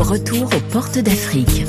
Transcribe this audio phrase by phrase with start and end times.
[0.00, 1.64] Retour aux portes d'Afrique.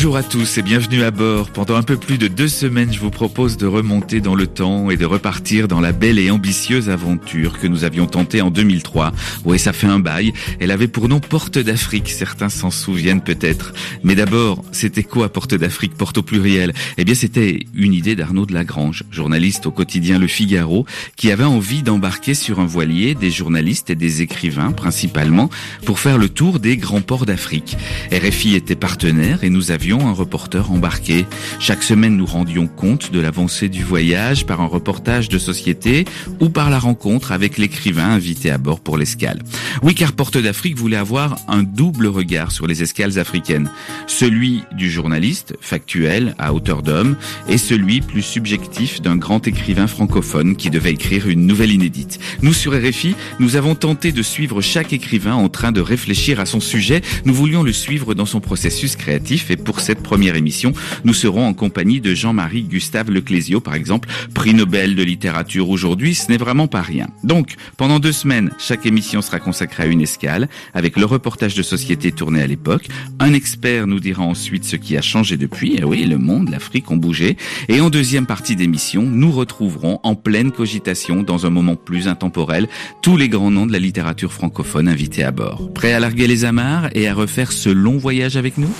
[0.00, 1.50] Bonjour à tous et bienvenue à bord.
[1.50, 4.88] Pendant un peu plus de deux semaines, je vous propose de remonter dans le temps
[4.88, 9.12] et de repartir dans la belle et ambitieuse aventure que nous avions tentée en 2003.
[9.44, 10.32] Oui, ça fait un bail.
[10.58, 12.08] Elle avait pour nom Porte d'Afrique.
[12.08, 13.74] Certains s'en souviennent peut-être.
[14.02, 16.72] Mais d'abord, c'était quoi Porte d'Afrique, porte au pluriel?
[16.96, 20.86] Eh bien, c'était une idée d'Arnaud de Lagrange, journaliste au quotidien Le Figaro,
[21.16, 25.50] qui avait envie d'embarquer sur un voilier des journalistes et des écrivains, principalement,
[25.84, 27.76] pour faire le tour des grands ports d'Afrique.
[28.10, 31.26] RFI était partenaire et nous avions un reporter embarqué.
[31.58, 36.04] Chaque semaine, nous rendions compte de l'avancée du voyage par un reportage de société
[36.38, 39.40] ou par la rencontre avec l'écrivain invité à bord pour l'escale.
[39.82, 43.70] Oui, car Porte d'Afrique voulait avoir un double regard sur les escales africaines.
[44.06, 47.16] Celui du journaliste, factuel, à hauteur d'homme,
[47.48, 52.20] et celui plus subjectif d'un grand écrivain francophone qui devait écrire une nouvelle inédite.
[52.42, 56.46] Nous, sur RFI, nous avons tenté de suivre chaque écrivain en train de réfléchir à
[56.46, 57.00] son sujet.
[57.24, 60.72] Nous voulions le suivre dans son processus créatif et pour cette première émission,
[61.04, 66.14] nous serons en compagnie de Jean-Marie Gustave Leclésio, par exemple, prix Nobel de littérature aujourd'hui,
[66.14, 67.08] ce n'est vraiment pas rien.
[67.24, 71.62] Donc, pendant deux semaines, chaque émission sera consacrée à une escale, avec le reportage de
[71.62, 72.88] société tourné à l'époque.
[73.18, 75.74] Un expert nous dira ensuite ce qui a changé depuis.
[75.78, 77.36] Eh oui, le monde, l'Afrique ont bougé.
[77.68, 82.68] Et en deuxième partie d'émission, nous retrouverons en pleine cogitation, dans un moment plus intemporel,
[83.02, 85.72] tous les grands noms de la littérature francophone invités à bord.
[85.74, 88.70] Prêts à larguer les amarres et à refaire ce long voyage avec nous?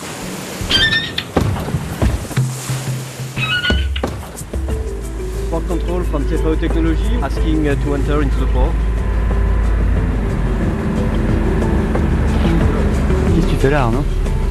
[6.11, 8.73] From TFAO Technology asking uh, to enter into the port.
[13.35, 14.05] Qu'est-ce que tu fais là, Arnaud?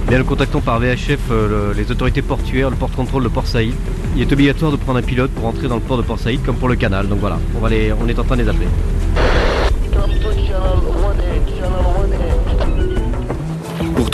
[0.07, 3.45] Bien, nous contactons par VHF euh, le- les autorités portuaires, le port control de Port
[3.45, 3.73] Saïd.
[4.15, 6.41] Il est obligatoire de prendre un pilote pour entrer dans le port de Port Saïd,
[6.43, 7.07] comme pour le canal.
[7.07, 8.67] Donc voilà, on, va les, on est en train de les appeler.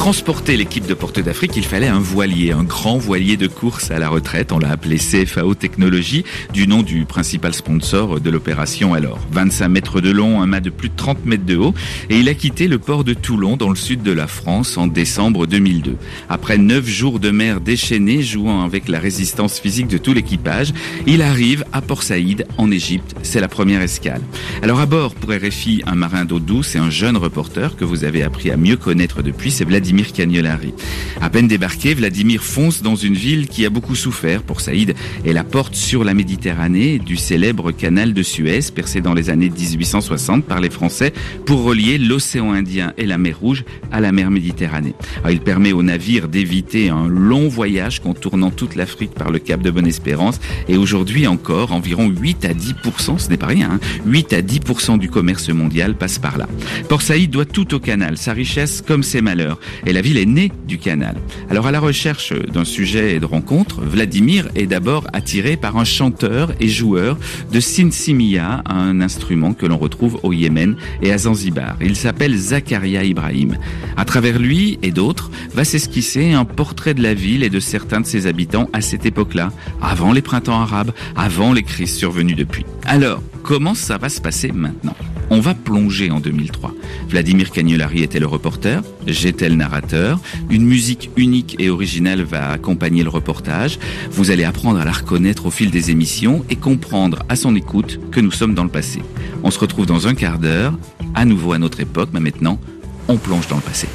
[0.06, 3.98] Transporter l'équipe de Porte d'Afrique, il fallait un voilier, un grand voilier de course à
[3.98, 4.52] la retraite.
[4.52, 6.24] On l'a appelé CFAO Technologies,
[6.54, 9.20] du nom du principal sponsor de l'opération alors.
[9.32, 11.74] 25 mètres de long, un mât de plus de 30 mètres de haut,
[12.12, 14.86] et il a quitté le port de Toulon dans le sud de la France en
[14.86, 15.98] décembre 2002.
[16.30, 20.72] Après neuf jours de mer déchaînés, jouant avec la résistance physique de tout l'équipage,
[21.08, 23.16] il arrive à Port Saïd, en Égypte.
[23.24, 24.22] C'est la première escale.
[24.62, 28.04] Alors à bord, pour RFI, un marin d'eau douce et un jeune reporter que vous
[28.04, 30.74] avez appris à mieux connaître depuis, c'est Vladimir Cagnolari.
[31.22, 35.34] À peine débarqué, Vladimir fonce dans une ville qui a beaucoup souffert pour Saïd et
[35.34, 40.46] la porte sur la Méditerranée du célèbre canal de Suez, percé dans les années 1860
[40.46, 41.14] par les Français
[41.46, 44.94] pour relier l'océan Indien et la mer Rouge à la mer Méditerranée.
[45.20, 49.62] Alors, il permet aux navires d'éviter un long voyage contournant toute l'Afrique par le cap
[49.62, 54.34] de Bonne-Espérance et aujourd'hui encore, environ 8 à 10%, ce n'est pas rien, hein, 8
[54.34, 56.48] à 10% du commerce mondial passe par là.
[56.90, 59.60] Port Saïd doit tout au canal, sa richesse comme ses malheurs.
[59.86, 61.16] Et la ville est née du canal.
[61.50, 65.84] Alors à la recherche d'un sujet et de rencontre, Vladimir est d'abord attiré par un
[65.84, 67.18] chanteur et joueur
[67.52, 71.78] de sinsimia, un instrument que l'on retrouve au Yémen et à Zanzibar.
[71.82, 73.58] Il s'appelle Zakaria Ibrahim.
[73.98, 78.02] À travers lui et d'autres, va s'esquisser un portrait de la ville et de certains
[78.02, 79.52] de ses habitants à cette époque-là,
[79.82, 82.66] avant les printemps arabes, avant les crises survenues depuis.
[82.86, 84.96] Alors, comment ça va se passer maintenant?
[85.30, 86.74] On va plonger en 2003.
[87.10, 90.20] Vladimir Cagnolari était le reporter, j'étais le narrateur.
[90.50, 93.80] Une musique unique et originale va accompagner le reportage.
[94.12, 98.00] Vous allez apprendre à la reconnaître au fil des émissions et comprendre à son écoute
[98.12, 99.02] que nous sommes dans le passé.
[99.44, 100.78] On se retrouve dans un quart d'heure,
[101.14, 102.60] à nouveau à notre époque, mais maintenant,
[103.08, 103.88] on plonge dans le passé.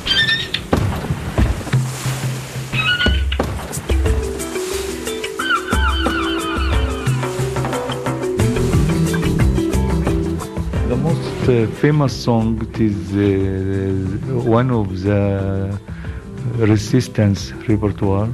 [11.81, 12.95] Famous song it is
[14.47, 15.71] one of the
[16.59, 18.29] resistance repertoire.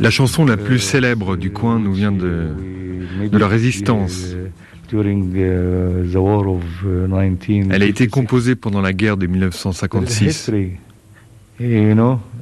[0.00, 2.48] La chanson la plus célèbre du coin nous vient de,
[3.30, 4.34] de la résistance.
[4.88, 7.72] During uh, uh, 19.
[7.72, 10.50] Elle a été composée pendant la guerre de 1956.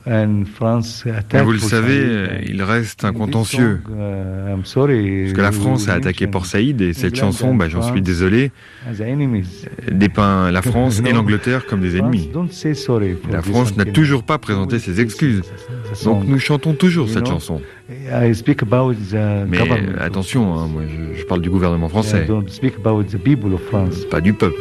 [0.07, 3.81] Mais vous le savez, il reste un contentieux.
[3.89, 8.01] uh, Parce que la France a attaqué Port Saïd et cette chanson, bah, j'en suis
[8.01, 8.51] désolé,
[9.91, 12.31] dépeint la France et l'Angleterre comme des ennemis.
[13.31, 15.43] La France n'a toujours pas présenté ses excuses.
[16.05, 17.61] Donc nous chantons toujours cette chanson.
[17.91, 19.59] I speak about the Mais
[20.01, 23.61] attention, hein, moi je, je parle du gouvernement français, don't speak about the people of
[23.63, 24.05] France.
[24.11, 24.61] pas du peuple.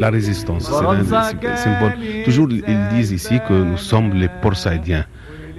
[0.00, 1.92] La résistance, c'est un symbole.
[2.24, 5.04] Toujours, ils disent ici que nous sommes les Port-Saïdiens.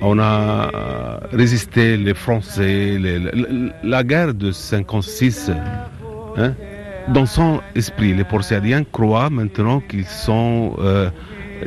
[0.01, 0.69] On a
[1.33, 3.31] résisté les Français, les- la,
[3.83, 5.51] la guerre de 56.
[6.37, 6.53] hein,
[7.09, 11.09] dans son esprit, les Port-Saïdiens croient maintenant qu'ils sont euh,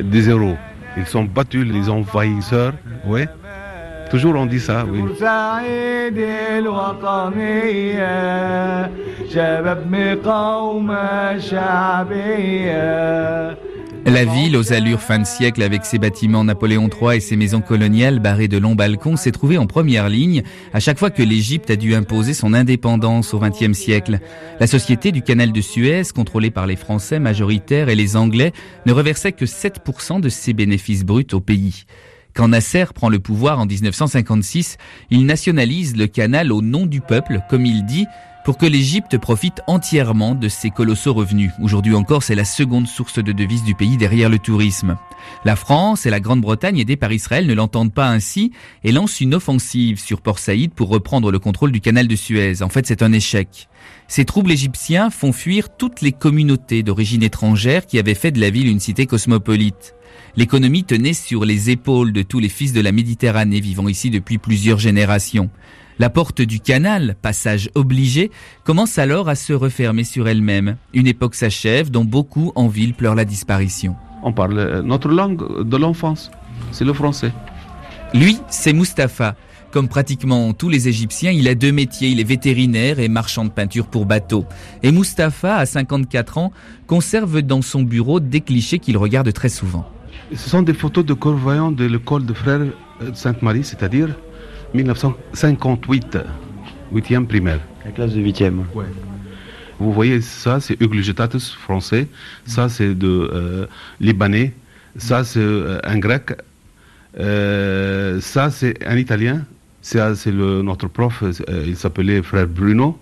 [0.01, 0.55] des héros.
[0.97, 2.73] Ils sont battus les envahisseurs.
[3.05, 3.25] Oui.
[4.13, 5.01] Toujours on dit ça, oui.
[14.05, 17.61] La ville, aux allures fin de siècle, avec ses bâtiments Napoléon III et ses maisons
[17.61, 20.43] coloniales barrées de longs balcons, s'est trouvée en première ligne
[20.73, 24.19] à chaque fois que l'Égypte a dû imposer son indépendance au XXe siècle.
[24.59, 28.53] La société du canal de Suez, contrôlée par les Français majoritaires et les Anglais,
[28.85, 31.85] ne reversait que 7% de ses bénéfices bruts au pays.
[32.33, 34.77] Quand Nasser prend le pouvoir en 1956,
[35.11, 38.07] il nationalise le canal au nom du peuple, comme il dit,
[38.43, 41.51] pour que l'Égypte profite entièrement de ses colossaux revenus.
[41.61, 44.97] Aujourd'hui encore, c'est la seconde source de devises du pays derrière le tourisme.
[45.45, 48.51] La France et la Grande-Bretagne, aidées par Israël, ne l'entendent pas ainsi
[48.83, 52.61] et lancent une offensive sur Port Saïd pour reprendre le contrôle du canal de Suez.
[52.61, 53.69] En fait, c'est un échec.
[54.15, 58.51] Ces troubles égyptiens font fuir toutes les communautés d'origine étrangère qui avaient fait de la
[58.51, 59.95] ville une cité cosmopolite.
[60.35, 64.37] L'économie tenait sur les épaules de tous les fils de la Méditerranée vivant ici depuis
[64.37, 65.49] plusieurs générations.
[65.97, 68.29] La porte du canal, passage obligé,
[68.63, 70.77] commence alors à se refermer sur elle-même.
[70.93, 73.95] Une époque s'achève dont beaucoup en ville pleurent la disparition.
[74.21, 76.29] On parle euh, notre langue de l'enfance,
[76.71, 77.31] c'est le français.
[78.13, 79.35] Lui, c'est Mustapha.
[79.73, 82.09] Comme pratiquement tous les Égyptiens, il a deux métiers.
[82.09, 84.45] Il est vétérinaire et marchand de peinture pour bateau.
[84.83, 86.53] Et Mustapha, à 54 ans,
[86.85, 89.89] conserve dans son bureau des clichés qu'il regarde très souvent.
[90.31, 94.09] Ce sont des photos de corps-voyants de l'école de frères euh, de Sainte-Marie, c'est-à-dire
[94.75, 96.19] 1958,
[96.93, 97.59] 8e primaire.
[97.83, 98.61] La classe de 8e.
[99.79, 102.07] Vous voyez, ça c'est Euglugetatus français,
[102.45, 103.65] ça c'est de euh,
[103.99, 104.53] libanais,
[104.97, 106.37] ça c'est euh, un grec,
[107.19, 109.45] euh, ça c'est un italien,
[109.83, 112.97] c'est le- notre prof, euh, il s'appelait frère Bruno.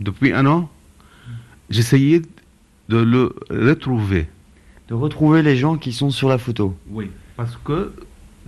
[0.00, 0.68] Depuis un an,
[1.70, 2.20] j'essayais
[2.88, 4.26] de le retrouver.
[4.88, 6.76] De retrouver les gens qui sont sur la photo.
[6.90, 7.10] Oui.
[7.36, 7.92] Parce que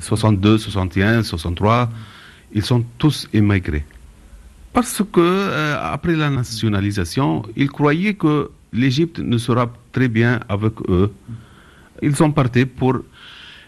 [0.00, 1.88] 62, 61, 63,
[2.52, 3.84] ils sont tous émigrés.
[4.72, 10.72] Parce que euh, après la nationalisation, ils croyaient que l'Égypte ne sera très bien avec
[10.88, 11.12] eux.
[12.02, 12.96] Ils sont partis pour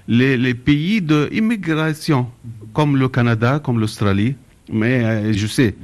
[0.09, 2.29] les, les pays d'immigration,
[2.73, 4.35] comme le Canada, comme l'Australie.
[4.73, 5.75] Mais euh, je sais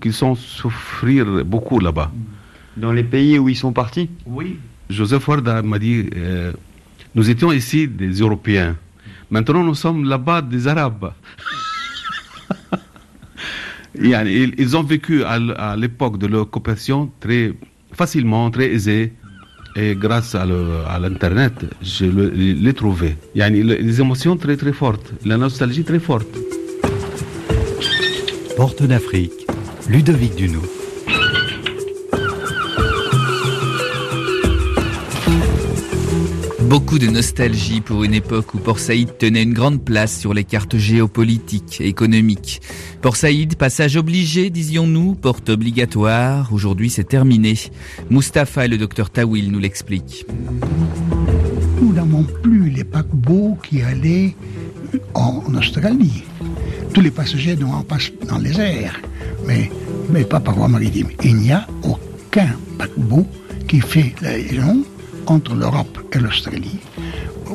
[0.00, 2.10] qu'ils sont souffrir beaucoup là-bas.
[2.76, 4.08] Dans les pays où ils sont partis?
[4.26, 4.58] Oui.
[4.88, 6.52] Joseph Ward m'a dit, euh,
[7.14, 8.76] nous étions ici des Européens.
[9.30, 11.12] Maintenant, nous sommes là-bas des Arabes.
[14.02, 17.52] Ils, ils ont vécu à l'époque de l'occupation très
[17.92, 19.12] facilement, très aisé.
[19.76, 20.44] Et grâce à
[20.98, 21.52] l'Internet,
[21.82, 23.16] je l'ai trouvé.
[23.34, 26.28] Yani, le- les émotions très très fortes, la nostalgie très forte.
[28.56, 29.46] Porte d'Afrique,
[29.88, 30.60] Ludovic Duno.
[36.70, 40.44] Beaucoup de nostalgie pour une époque où Port Saïd tenait une grande place sur les
[40.44, 42.62] cartes géopolitiques et économiques.
[43.02, 46.52] Port Saïd, passage obligé, disions-nous, porte obligatoire.
[46.52, 47.58] Aujourd'hui, c'est terminé.
[48.08, 50.24] Mustapha et le docteur Tawil nous l'expliquent.
[51.82, 54.36] Nous n'avons plus les paquebots qui allaient
[55.14, 56.22] en Australie.
[56.94, 59.00] Tous les passagers en passent dans les airs,
[59.44, 59.72] mais,
[60.08, 61.08] mais pas par voie maritime.
[61.24, 63.26] Il n'y a aucun paquebot
[63.66, 64.84] qui fait la liaison
[65.26, 66.78] entre l'Europe et l'Australie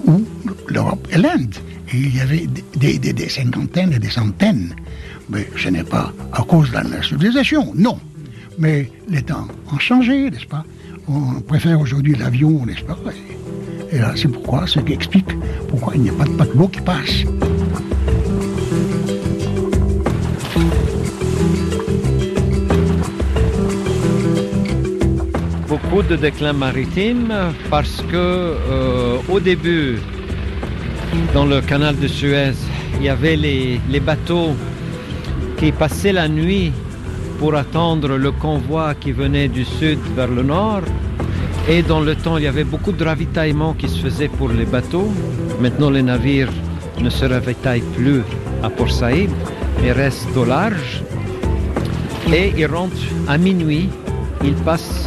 [0.06, 0.24] ou
[0.68, 1.56] l'Europe et l'Inde.
[1.94, 4.76] Il y avait des cinquantaines et des centaines.
[5.30, 7.98] Mais ce n'est pas à cause de la nationalisation, non.
[8.60, 10.64] Mais les temps ont changé, n'est-ce pas?
[11.08, 12.98] On préfère aujourd'hui l'avion, n'est-ce pas?
[13.92, 15.30] Et là, c'est pourquoi, ce qui explique
[15.68, 17.24] pourquoi il n'y a pas de paquebot qui passe.
[25.76, 27.34] Beaucoup de déclin maritime
[27.70, 30.00] parce que euh, au début,
[31.34, 32.54] dans le canal de Suez,
[32.98, 34.56] il y avait les, bateaux
[35.58, 36.72] qui passaient la nuit
[37.40, 40.84] pour attendre le convoi qui venait du sud vers le nord.
[41.68, 44.66] Et dans le temps, il y avait beaucoup de ravitaillement qui se faisait pour les
[44.66, 45.12] bateaux.
[45.60, 46.54] Maintenant, les navires
[47.02, 48.22] ne se ravitaille plus
[48.64, 49.32] à Port Saïd,
[49.84, 51.04] il reste au large
[52.32, 53.90] et il rentre à minuit.
[54.44, 55.05] Il passe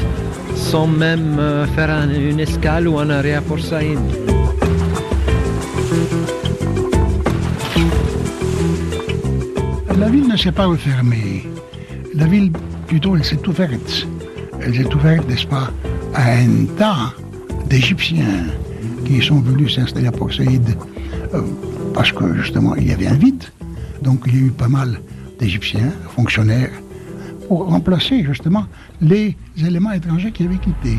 [0.71, 3.99] sans même euh, faire un- une escale ou un arrêt à Port Saïd.
[9.99, 11.45] La ville ne s'est pas refermée.
[12.15, 12.53] La ville,
[12.87, 14.07] plutôt, elle s'est ouverte.
[14.61, 15.71] Elle s'est ouverte, n'est-ce pas,
[16.15, 17.13] à un tas
[17.69, 18.47] d'Égyptiens
[19.05, 20.77] qui sont venus s'installer à Port Saïd
[21.35, 21.43] euh,
[21.95, 23.45] parce que, justement, il y avait un vide.
[24.03, 25.01] Donc, il y a eu pas mal
[25.39, 26.71] d'Égyptiens, fonctionnaires,
[27.49, 28.67] pour remplacer, justement,
[29.00, 30.99] les éléments étrangers qui avaient quitté.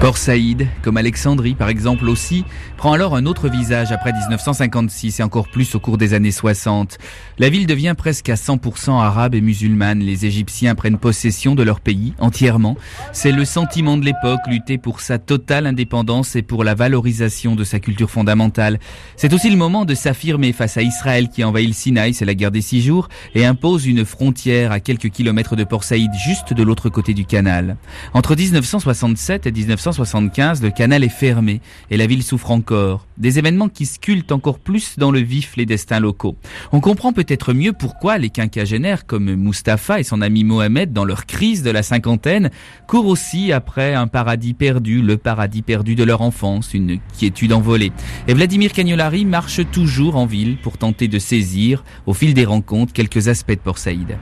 [0.00, 2.46] Port Saïd, comme Alexandrie par exemple aussi,
[2.78, 6.96] prend alors un autre visage après 1956 et encore plus au cours des années 60.
[7.38, 9.98] La ville devient presque à 100% arabe et musulmane.
[9.98, 12.78] Les Égyptiens prennent possession de leur pays entièrement.
[13.12, 17.64] C'est le sentiment de l'époque, lutter pour sa totale indépendance et pour la valorisation de
[17.64, 18.80] sa culture fondamentale.
[19.16, 22.34] C'est aussi le moment de s'affirmer face à Israël qui envahit le Sinaï, c'est la
[22.34, 26.54] guerre des six jours, et impose une frontière à quelques kilomètres de Port Saïd, juste
[26.54, 27.76] de l'autre côté du canal.
[28.14, 29.52] Entre 1967 et
[29.90, 33.06] 1975, le canal est fermé et la ville souffre encore.
[33.18, 36.36] Des événements qui sculptent encore plus dans le vif les destins locaux.
[36.70, 41.26] On comprend peut-être mieux pourquoi les quinquagénaires comme Mustapha et son ami Mohamed, dans leur
[41.26, 42.50] crise de la cinquantaine,
[42.86, 47.92] courent aussi après un paradis perdu, le paradis perdu de leur enfance, une quiétude envolée.
[48.28, 52.92] Et Vladimir Cagnolari marche toujours en ville pour tenter de saisir, au fil des rencontres,
[52.92, 54.16] quelques aspects de Port Saïd.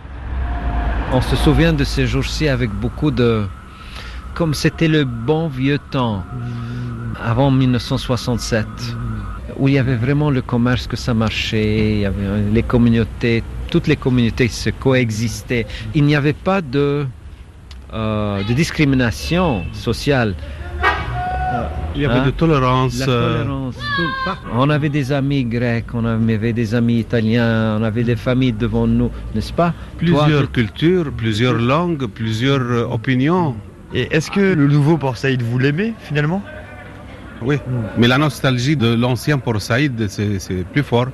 [1.13, 3.47] On se souvient de ces jours-ci avec beaucoup de...
[4.35, 6.23] Comme c'était le bon vieux temps,
[7.23, 8.67] avant 1967,
[9.57, 12.63] où il y avait vraiment le commerce que ça marchait, il y avait euh, les
[12.63, 15.67] communautés, toutes les communautés se coexistaient.
[15.95, 17.07] Il n'y avait pas de,
[17.93, 20.35] euh, de discrimination sociale.
[21.97, 22.27] Il y avait Hein?
[22.27, 23.01] de tolérance.
[23.01, 23.75] La euh, tolérance.
[23.97, 28.53] tout- On avait des amis grecs, on avait des amis italiens, on avait des familles
[28.53, 29.75] devant nous, n'est-ce pas?
[29.97, 33.57] Plusieurs Toi, cultures, plusieurs langues, plusieurs euh, opinions.
[33.95, 36.43] Et est-ce que le nouveau Port Saïd, vous l'aimez finalement?
[37.41, 37.57] Oui,
[37.97, 41.07] mais la nostalgie de l'ancien Port Saïd, c'est c'est plus fort.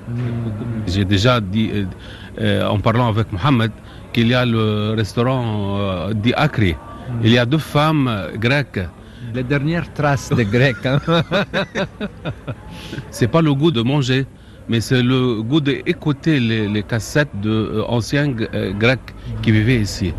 [0.87, 1.85] J'ai déjà dit, euh,
[2.41, 3.71] euh, en parlant avec Mohamed,
[4.13, 6.75] qu'il y a le restaurant euh, dit Akri.
[7.23, 8.81] Il y a deux femmes euh, grecques.
[9.35, 10.87] les dernières traces de grecs.
[10.87, 10.99] hein.
[13.11, 14.27] C'est pas le goût de manger,
[14.69, 19.81] mais c'est le goût d'écouter les, les cassettes de euh, anciens euh, grecs qui vivaient
[19.81, 20.13] ici.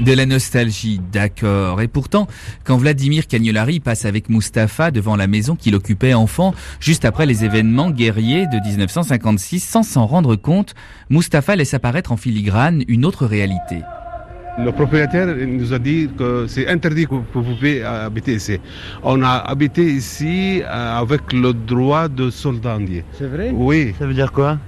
[0.00, 1.82] De la nostalgie, d'accord.
[1.82, 2.26] Et pourtant,
[2.64, 7.44] quand Vladimir Cagnolari passe avec Mustapha devant la maison qu'il occupait enfant, juste après les
[7.44, 10.74] événements guerriers de 1956, sans s'en rendre compte,
[11.10, 13.80] Mustapha laisse apparaître en filigrane une autre réalité.
[14.58, 18.58] Le propriétaire nous a dit que c'est interdit que vous pouvez habiter ici.
[19.02, 23.04] On a habité ici euh, avec le droit de soldandier.
[23.18, 23.50] C'est vrai?
[23.54, 24.58] Oui, Ça veut dire quoi?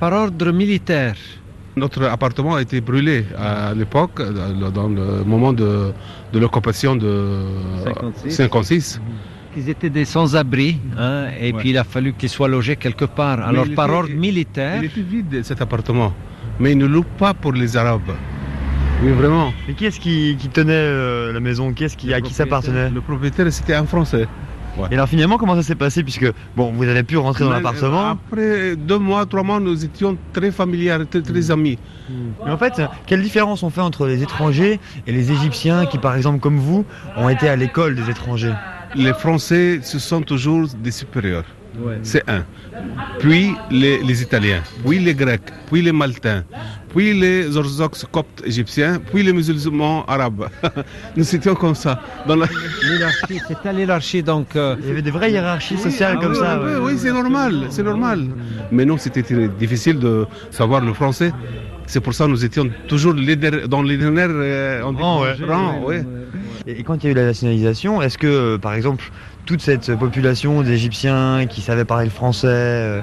[0.00, 1.14] Par ordre militaire.
[1.76, 5.92] Notre appartement a été brûlé à l'époque, euh, dans le moment de,
[6.32, 7.40] de l'occupation de
[7.84, 8.30] 56.
[8.36, 9.00] 56.
[9.56, 11.58] Ils étaient des sans-abri, hein, et Ouais.
[11.58, 13.40] puis il a fallu qu'ils soient logés quelque part.
[13.46, 16.14] Alors par était- ordre militaire, Il était vide cet appartement,
[16.58, 18.12] mais il ne loue pas pour les Arabes.
[19.02, 19.52] Oui, vraiment.
[19.66, 21.72] Mais qui est-ce qui, qui tenait euh, la maison?
[21.72, 22.88] Qui est-ce qui, à qui ça appartenait?
[22.88, 24.26] Le propriétaire, c'était un Français.
[24.90, 28.06] Et alors finalement, comment ça s'est passé Puisque, bon, vous avez pu rentrer dans l'appartement.
[28.08, 31.78] euh, Après deux mois, trois mois, nous étions très familiers, très, très amis.
[32.44, 36.16] Mais en fait, quelle différence on fait entre les étrangers et les Égyptiens qui, par
[36.16, 36.84] exemple, comme vous,
[37.16, 38.54] ont été à l'école des étrangers?
[38.94, 41.44] Les Français, ce sont toujours des supérieurs.
[42.02, 42.44] C'est un.
[43.18, 46.44] Puis les, les Italiens, puis les Grecs, puis les Maltains,
[46.90, 50.48] puis les orthodoxes coptes égyptiens, puis les musulmans arabes.
[51.16, 52.00] Nous étions comme ça.
[52.26, 52.46] Dans la...
[52.82, 54.54] l'hierarchie, c'était l'hierarchie donc.
[54.56, 56.60] euh, Il y avait des vraies hiérarchies sociales Ah comme oui, ça.
[56.62, 56.78] oui, ouais.
[56.92, 58.26] oui, c'est normal, c'est normal.
[58.70, 59.22] Mais non, c'était
[59.58, 61.32] difficile de savoir le français.
[61.86, 65.24] C'est pour ça que nous étions toujours les dans les dernières euh, rangs,
[65.84, 66.04] ouais.
[66.66, 69.04] Et quand il y a eu la nationalisation, est-ce que, euh, par exemple,
[69.46, 73.00] toute cette population d'Égyptiens qui savaient parler le français euh,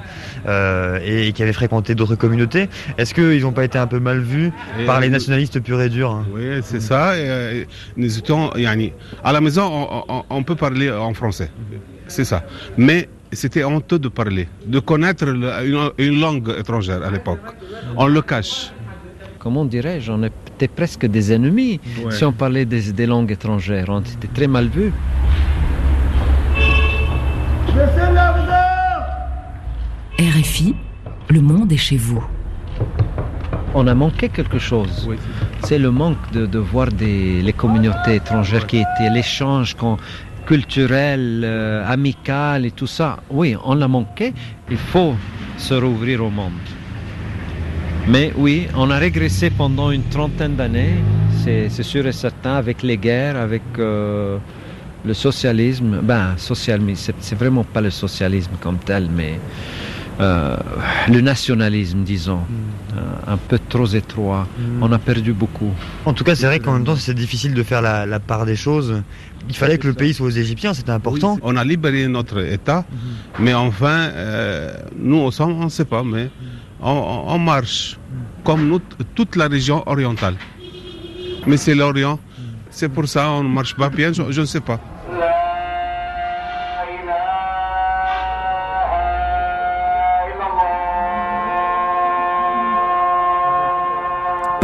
[0.48, 4.20] euh, et, qui avaient fréquenté d'autres communautés, est-ce qu'ils n'ont pas été un peu mal
[4.20, 4.50] vus
[4.80, 7.18] Et, par les nationalistes purs et durs hein Oui, c'est ça.
[7.18, 11.50] Et, nous étions, yani, à la maison, on, on- on peut parler en français.
[12.08, 12.42] C'est ça.
[12.78, 17.40] Mais c'était honteux de parler, de connaître le- une, une langue étrangère à l'époque.
[17.96, 18.72] On le cache.
[19.38, 20.22] comment dirais-je, on
[20.68, 22.10] presque des ennemis Ouais.
[22.12, 23.86] si on parlait des, des langues étrangères.
[23.88, 24.92] On était très mal vus.
[30.18, 30.74] RFI,
[31.28, 32.22] le monde est chez vous.
[33.74, 35.08] on a manqué quelque chose.
[35.64, 39.76] c'est le manque de, de voir des, les communautés étrangères qui étaient l'échange
[40.46, 43.18] culturel, euh, amical et tout ça.
[43.30, 44.32] Oui, on l'a manqué.
[44.70, 45.14] Il faut
[45.56, 46.52] se rouvrir au monde.
[48.08, 50.94] Mais oui, on a régressé pendant une trentaine d'années,
[51.44, 54.38] c'est sûr et certain, avec les guerres, avec euh,
[55.04, 56.00] le socialisme.
[56.02, 59.38] Ben, socialisme, c'est vraiment pas le socialisme comme tel, mais
[60.20, 60.56] euh,
[61.08, 62.98] le nationalisme, disons, mm.
[62.98, 64.46] euh, un peu trop étroit.
[64.58, 64.82] Mm.
[64.82, 65.72] On a perdu beaucoup.
[66.04, 68.56] En tout cas, c'est vrai qu'en même temps, c'est difficile de faire la, part des
[68.56, 69.02] choses.
[69.48, 71.38] Il fallait que le pays soit aux Égyptiens, c'était important.
[71.42, 73.42] on a libéré notre État, mm-hmm.
[73.42, 74.10] mais enfin,
[74.98, 76.28] nous, on ne sait pas, mais
[76.82, 77.98] on, marche
[78.44, 78.80] comme
[79.14, 80.34] toute la région orientale.
[81.46, 82.18] Mais c'est l'Orient.
[82.70, 84.80] C'est pour ça qu'on ne marche pas bien, je, ne sais pas.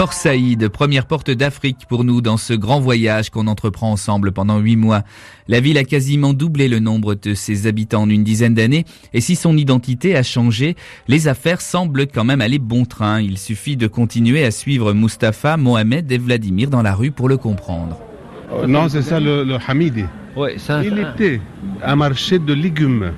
[0.07, 4.61] Port Saïd, première porte d'Afrique pour nous dans ce grand voyage qu'on entreprend ensemble pendant
[4.61, 5.03] huit mois.
[5.49, 8.85] La ville a quasiment doublé le nombre de ses habitants en une dizaine d'années
[9.15, 10.77] et si son identité a changé,
[11.09, 13.21] les affaires semblent quand même aller bon train.
[13.21, 17.37] Il suffit de continuer à suivre Mustapha, Mohamed et Vladimir dans la rue pour le
[17.37, 17.99] comprendre.
[18.53, 20.05] Euh, non, c'est ça le, Hamidi.
[20.59, 21.41] ça, Il était
[21.83, 23.11] un marché de légumes,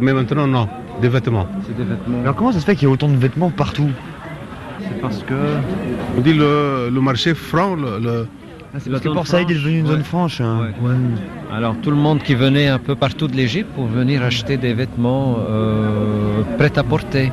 [0.00, 0.66] mais maintenant non,
[1.02, 1.46] des vêtements.
[1.76, 2.20] Des vêtements.
[2.22, 3.90] Alors comment ça se fait qu'il y a autant de vêtements partout?
[4.88, 5.34] C'est parce que.
[6.16, 8.26] On dit le, le marché franc, le.
[8.74, 10.40] Ah, c'est parce que Port Saïd est devenu une zone franche.
[10.40, 10.68] Hein.
[11.52, 14.72] Alors tout le monde qui venait un peu partout de l'Égypte pour venir acheter des
[14.72, 17.30] vêtements euh, prêts à porter.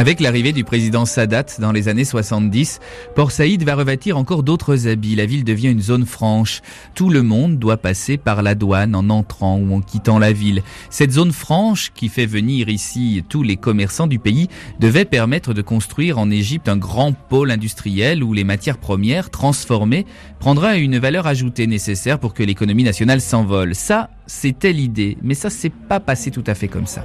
[0.00, 2.80] Avec l'arrivée du président Sadat dans les années 70,
[3.14, 5.14] Port Saïd va revêtir encore d'autres habits.
[5.14, 6.62] La ville devient une zone franche.
[6.94, 10.62] Tout le monde doit passer par la douane en entrant ou en quittant la ville.
[10.88, 15.60] Cette zone franche, qui fait venir ici tous les commerçants du pays, devait permettre de
[15.60, 20.06] construire en Égypte un grand pôle industriel où les matières premières transformées
[20.38, 23.74] prendraient une valeur ajoutée nécessaire pour que l'économie nationale s'envole.
[23.74, 27.04] Ça, c'était l'idée, mais ça s'est pas passé tout à fait comme ça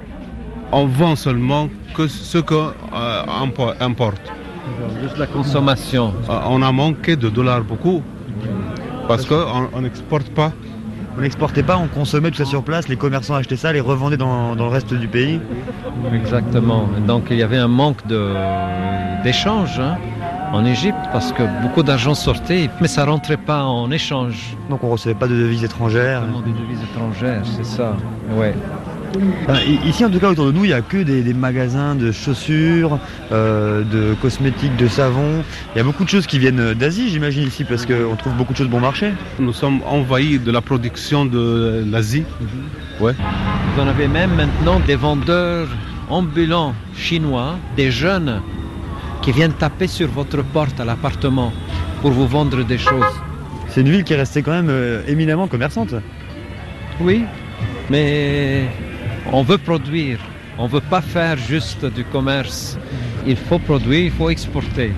[0.75, 4.21] on vend seulement que ce qu'on euh, importe.
[5.01, 6.13] Juste la consommation.
[6.29, 8.03] Euh, on a manqué de dollars beaucoup
[9.07, 10.51] parce qu'on n'exporte pas.
[11.17, 14.17] On n'exportait pas, on consommait tout ça sur place, les commerçants achetaient ça, les revendaient
[14.17, 15.39] dans, le reste du pays.
[16.13, 16.89] Exactement.
[17.07, 18.05] Donc il y avait un manque
[19.23, 19.95] d'échange hein,
[20.51, 24.57] en Égypte parce que beaucoup d'argent sortait, mais ça rentrait pas en échange.
[24.69, 26.23] Donc on recevait pas de devises étrangères.
[26.45, 27.95] Des devises étrangères, c'est ça.
[28.35, 28.53] Ouais.
[29.85, 32.99] Ici, en tout cas, autour de nous, il n'y a que des, magasins de chaussures,
[33.31, 35.43] euh, de cosmétiques, de savon.
[35.73, 38.53] Il y a beaucoup de choses qui viennent d'Asie, j'imagine, ici, parce qu'on trouve beaucoup
[38.53, 39.11] de choses bon marché.
[39.39, 42.23] Nous sommes envahis de la production de l'Asie.
[42.39, 43.05] Mhm.
[43.05, 43.13] Ouais.
[43.75, 45.67] Vous en avez même maintenant des vendeurs
[46.09, 48.41] ambulants chinois, des jeunes
[49.21, 51.51] qui viennent taper sur votre porte à l'appartement
[52.01, 53.15] pour vous vendre des choses.
[53.69, 55.95] C'est une ville qui est restée quand même euh, éminemment commerçante.
[57.01, 57.25] Oui,
[57.89, 58.65] mais
[59.31, 60.19] on veut produire,
[60.57, 62.77] on ne veut pas faire juste du commerce.
[63.27, 64.93] Il faut produire, il faut exporter.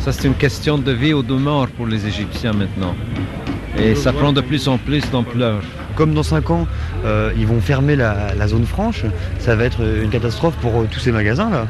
[0.00, 2.94] Ça, c'est une question de vie ou de mort pour les Égyptiens maintenant.
[3.78, 5.62] Et ça prend de plus en plus d'ampleur.
[5.94, 6.66] Comme dans 5 ans,
[7.04, 9.04] euh, ils vont fermer la, zone franche,
[9.38, 11.66] ça va être une catastrophe pour euh, tous ces magasins-là.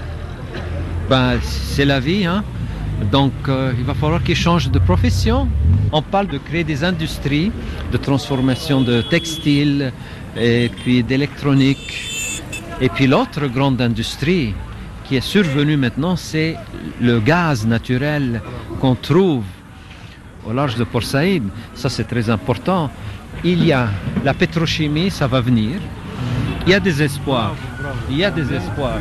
[1.09, 2.45] Ben, c'est la vie, hein.
[3.11, 5.49] Donc, euh, il va falloir qu'ils changent de profession.
[5.93, 7.51] On parle de créer des industries
[7.91, 9.93] de transformation de textiles,
[10.37, 12.43] et puis d'électronique.
[12.81, 14.55] Et puis l'autre grande industrie
[15.05, 16.57] qui est survenue maintenant, c'est
[17.01, 18.43] le gaz naturel
[18.81, 19.45] qu'on trouve
[20.47, 21.45] au large de Port Saïd.
[21.75, 22.91] Ça, c'est très important.
[23.45, 23.89] Il y a
[24.25, 25.81] la pétrochimie, ça va venir.
[26.67, 27.55] Il y a des espoirs.
[28.11, 29.01] Il y a des espoirs.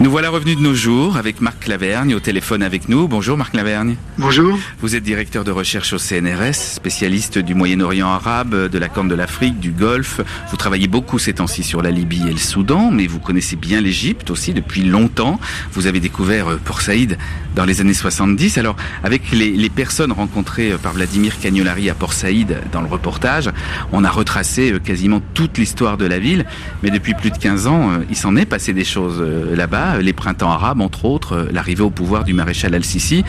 [0.00, 3.06] Nous voilà revenus de nos jours avec Marc Lavergne au téléphone avec nous.
[3.06, 3.96] Bonjour Marc Lavergne.
[4.16, 4.58] Bonjour.
[4.80, 9.14] Vous êtes directeur de recherche au CNRS, spécialiste du Moyen-Orient arabe, de la Corne de
[9.14, 10.22] l'Afrique, du Golfe.
[10.50, 13.82] Vous travaillez beaucoup ces temps-ci sur la Libye et le Soudan, mais vous connaissez bien
[13.82, 15.38] l'Égypte aussi depuis longtemps.
[15.72, 17.18] Vous avez découvert euh, Port Saïd
[17.54, 18.56] dans les années 70.
[18.56, 22.88] Alors, avec les, les personnes rencontrées euh, par Vladimir Cagnolari à Port Saïd dans le
[22.88, 23.50] reportage,
[23.92, 26.46] on a retracé euh, quasiment toute l'histoire de la ville.
[26.82, 30.50] Mais depuis plus de 15 ans, il s'en est passé des choses là-bas les printemps
[30.50, 33.24] arabes, entre autres, euh, l'arrivée au pouvoir du maréchal al-Sisi.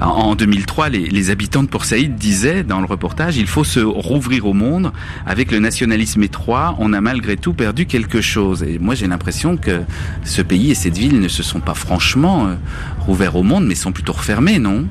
[0.00, 4.46] En 2003, les, habitants de Port Saïd disaient dans le reportage, il faut se rouvrir
[4.46, 4.92] au monde.
[5.26, 8.64] Avec le nationalisme étroit, on a malgré tout perdu quelque chose.
[8.64, 9.82] Et moi, j'ai l'impression que
[10.24, 12.54] ce pays et cette ville ne se sont pas franchement euh,
[13.00, 14.86] rouverts au monde, mais sont plutôt refermés, non?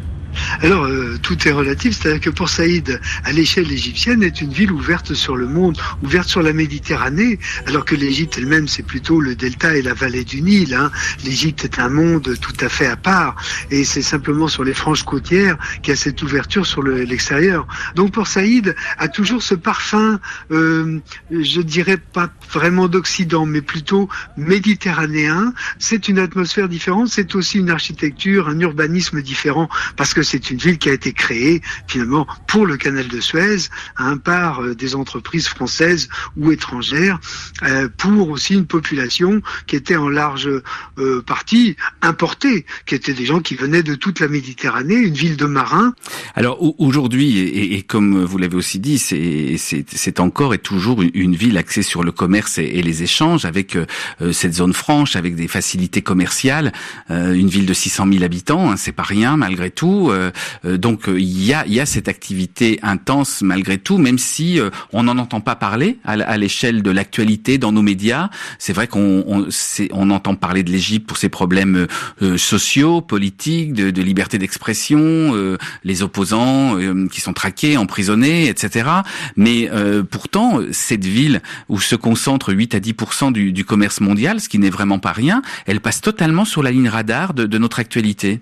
[0.61, 4.71] Alors, euh, tout est relatif, c'est-à-dire que Port Saïd, à l'échelle égyptienne, est une ville
[4.71, 9.35] ouverte sur le monde, ouverte sur la Méditerranée, alors que l'Égypte elle-même, c'est plutôt le
[9.35, 10.73] delta et la vallée du Nil.
[10.73, 10.91] Hein.
[11.23, 13.35] L'Égypte est un monde tout à fait à part,
[13.69, 17.67] et c'est simplement sur les franges côtières qu'il y a cette ouverture sur l'extérieur.
[17.95, 20.19] Donc Port Saïd a toujours ce parfum,
[20.51, 20.99] euh,
[21.31, 25.53] je dirais pas vraiment d'Occident, mais plutôt méditerranéen.
[25.79, 30.57] C'est une atmosphère différente, c'est aussi une architecture, un urbanisme différent, parce que c'est une
[30.57, 34.95] ville qui a été créée finalement pour le canal de Suez hein, par euh, des
[34.95, 37.19] entreprises françaises ou étrangères,
[37.63, 40.49] euh, pour aussi une population qui était en large
[40.97, 45.37] euh, partie importée, qui étaient des gens qui venaient de toute la Méditerranée, une ville
[45.37, 45.93] de marins.
[46.35, 51.81] Alors aujourd'hui, et, comme vous l'avez aussi dit, c'est encore et toujours une ville axée
[51.81, 53.77] sur le commerce et, et les échanges, avec
[54.31, 56.71] cette zone franche, avec des facilités commerciales,
[57.09, 60.10] une ville de 600 000 habitants, hein, c'est pas rien malgré tout.
[60.11, 60.31] Euh,
[60.65, 64.59] euh, donc euh, il y a, y a cette activité intense malgré tout, même si
[64.93, 68.29] on n'en entend pas parler à, l'échelle de l'actualité dans nos médias.
[68.59, 69.47] C'est vrai qu'on on,
[69.91, 71.87] on, entend parler de l'Égypte pour ses problèmes
[72.37, 76.77] sociaux, politiques, de, de liberté d'expression, les opposants
[77.11, 78.89] qui sont traqués, emprisonnés, etc.
[79.35, 79.69] Mais
[80.09, 82.95] pourtant, cette ville où se concentre 8 à 10
[83.31, 86.71] du, du commerce mondial, ce qui n'est vraiment pas rien, elle passe totalement sur la
[86.71, 88.41] ligne radar de, de notre actualité.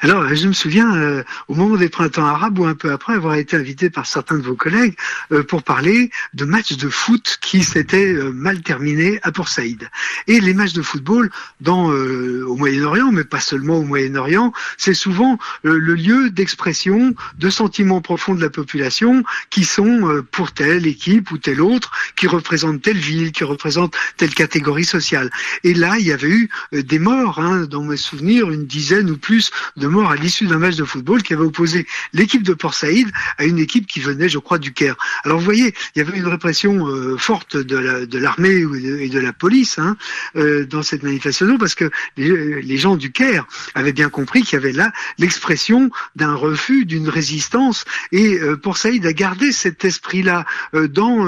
[0.00, 3.34] Alors, je me souviens, euh, au moment des printemps arabes ou un peu après, avoir
[3.34, 4.96] été invité par certains de vos collègues
[5.30, 9.88] euh, pour parler de matchs de foot qui s'étaient euh, mal terminés à Port Saïd.
[10.26, 15.38] Et les matchs de football dans, au Moyen-Orient, mais pas seulement au Moyen-Orient, c'est souvent
[15.62, 21.38] le lieu d'expression de sentiments profonds de la population qui sont pour telle équipe ou
[21.38, 25.30] telle autre, qui représente telle ville, qui représente telle catégorie sociale.
[25.64, 29.16] Et là, il y avait eu des morts, hein, dans mes souvenirs, une dizaine ou
[29.16, 32.74] plus de mort à l'issue d'un match de football qui avait opposé l'équipe de Port
[32.74, 33.08] Saïd
[33.38, 34.96] à une équipe qui venait, je crois, du Caire.
[35.24, 38.64] Alors vous voyez, il y avait une répression euh, forte de l'armée
[39.00, 39.96] et de la police hein,
[40.36, 44.62] euh, dans cette manifestation parce que les, gens du Caire avaient bien compris qu'il y
[44.62, 50.44] avait là l'expression d'un refus, d'une résistance et euh, Port Saïd a gardé cet esprit-là
[50.72, 51.26] dans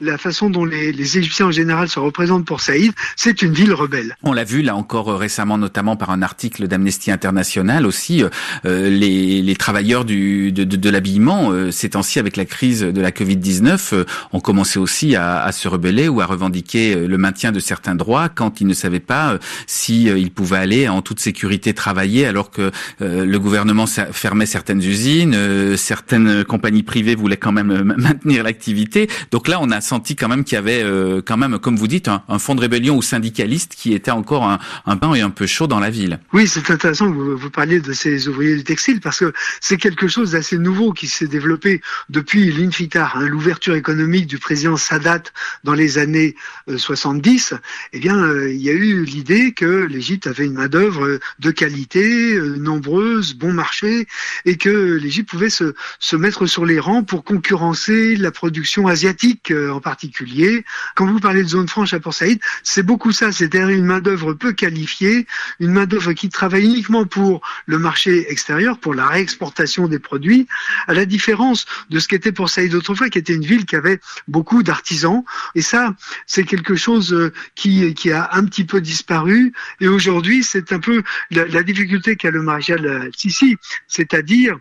[0.00, 2.92] la façon dont les, les, Égyptiens en général se représentent Port Saïd.
[3.16, 4.16] C'est une ville rebelle.
[4.22, 8.28] On l'a vu là encore récemment, notamment par un article d'Amnesty International aussi, euh,
[8.66, 12.80] euh, les, les, travailleurs du, de, de, de l'habillement, euh, ces temps-ci avec la crise
[12.82, 17.52] de la Covid-19, ont commencé aussi à, à, se rebeller ou à revendiquer le maintien
[17.52, 21.74] de certains droits quand ils ne savaient pas si ils pouvaient aller en toute sécurité
[21.74, 28.42] travailler alors que le gouvernement fermait certaines usines, certaines compagnies privées voulaient quand même maintenir
[28.42, 29.08] l'activité.
[29.30, 30.84] Donc là, on a senti quand même qu'il y avait
[31.24, 34.44] quand même, comme vous dites, un, un fond de rébellion ou syndicaliste qui était encore
[34.44, 36.18] un, un pain et un peu chaud dans la ville.
[36.32, 40.08] Oui, c'est intéressant vous, vous parliez de ces ouvriers du textile parce que c'est quelque
[40.08, 45.22] chose d'assez nouveau qui s'est développé depuis l'Infitar, hein, l'ouverture économique du président Sadat
[45.62, 46.34] dans les années
[46.76, 47.52] 70.
[47.52, 47.56] Euh,
[47.92, 52.34] eh bien, euh, il y a eu l'idée que l'Égypte avait une main-d'œuvre de qualité,
[52.34, 54.08] euh, nombreuse, bon marché,
[54.44, 59.52] et que l'Égypte pouvait se, se mettre sur les rangs pour concurrencer la production asiatique
[59.52, 60.64] en particulier.
[60.96, 64.32] Quand vous parlez de zone franche à Port Saïd, c'est beaucoup ça, c'est-à-dire une main-d'œuvre
[64.32, 65.28] peu qualifiée,
[65.60, 70.46] une main-d'œuvre qui travaille uniquement pour le marché extérieur, pour la réexportation des produits,
[70.86, 74.00] à la différence de ce qu'était pour Saïd autrefois, qui était une ville qui avait
[74.28, 75.24] beaucoup d'artisans.
[75.54, 75.94] Et ça,
[76.26, 79.52] c'est quelque chose euh, qui, qui a un petit peu disparu.
[79.80, 83.56] Et aujourd'hui, c'est un peu la, difficulté qu'a le maréchal euh, Sissi,
[83.88, 84.58] c'est-à-dire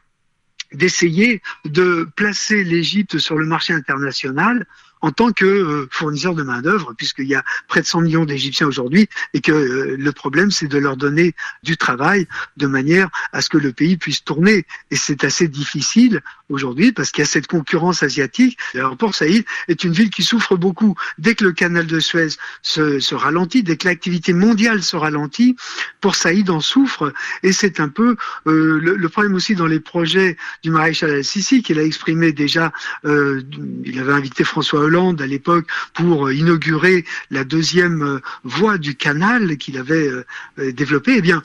[0.73, 4.65] d'essayer de placer l'Égypte sur le marché international
[5.01, 8.67] en tant que euh, fournisseur de main-d'œuvre, puisqu'il y a près de 100 millions d'Égyptiens
[8.67, 11.33] aujourd'hui, et que euh, le problème, c'est de leur donner
[11.63, 14.65] du travail de manière à ce que le pays puisse tourner.
[14.91, 18.57] Et c'est assez difficile aujourd'hui parce qu'il y a cette concurrence asiatique.
[18.73, 20.95] L'aéroport Saïd est une ville qui souffre beaucoup.
[21.17, 22.29] Dès que le canal de Suez
[22.61, 25.55] se, se ralentit, dès que l'activité mondiale se ralentit,
[26.01, 27.13] Port Saïd en souffre.
[27.43, 31.63] Et c'est un peu euh, le, le, problème aussi dans les projets du maréchal al-Sisi
[31.63, 32.71] qu'il a exprimé déjà.
[33.05, 33.41] Euh,
[33.85, 38.95] il avait invité François Hollande à l'époque pour euh, inaugurer la deuxième euh, voie du
[38.95, 41.15] canal qu'il avait euh, développé.
[41.17, 41.41] Eh bien,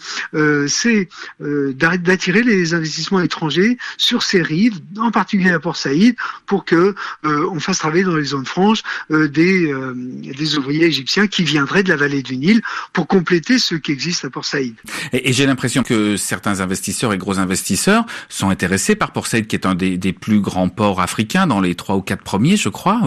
[0.69, 1.09] c'est
[1.41, 7.59] d'attirer les investissements étrangers sur ces rives en particulier à Port Saïd, pour que on
[7.61, 12.23] fasse travailler dans les zones franches des, des ouvriers égyptiens qui viendraient de la vallée
[12.23, 14.75] du Nil pour compléter ce qui existe à Port Saïd.
[15.13, 19.57] Et, j'ai l'impression que certains investisseurs et gros investisseurs sont intéressés par Port Saïd, qui
[19.57, 23.01] est un des plus grands ports africains, dans les trois ou quatre premiers, je crois.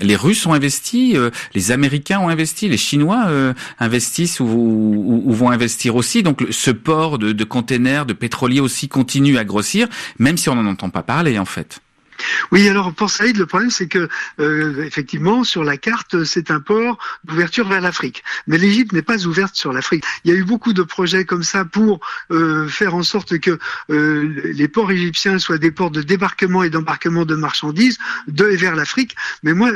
[0.00, 5.50] Les Russes ont investi, euh, les Américains ont investi, les Chinois euh, investissent ou, vont
[5.50, 6.22] investir aussi.
[6.22, 10.54] Donc ce port de, de containers, de pétroliers aussi continue à grossir, même si on
[10.54, 11.80] n'en entend pas parler en fait.
[12.52, 14.08] Oui, alors pour Saïd, le problème c'est que
[14.40, 19.26] euh, effectivement sur la carte c'est un port d'ouverture vers l'Afrique, mais l'Égypte n'est pas
[19.26, 20.04] ouverte sur l'Afrique.
[20.24, 23.58] Il y a eu beaucoup de projets comme ça pour euh, faire en sorte que
[23.90, 28.56] euh, les ports égyptiens soient des ports de débarquement et d'embarquement de marchandises de et
[28.56, 29.14] vers l'Afrique.
[29.42, 29.70] Mais moi,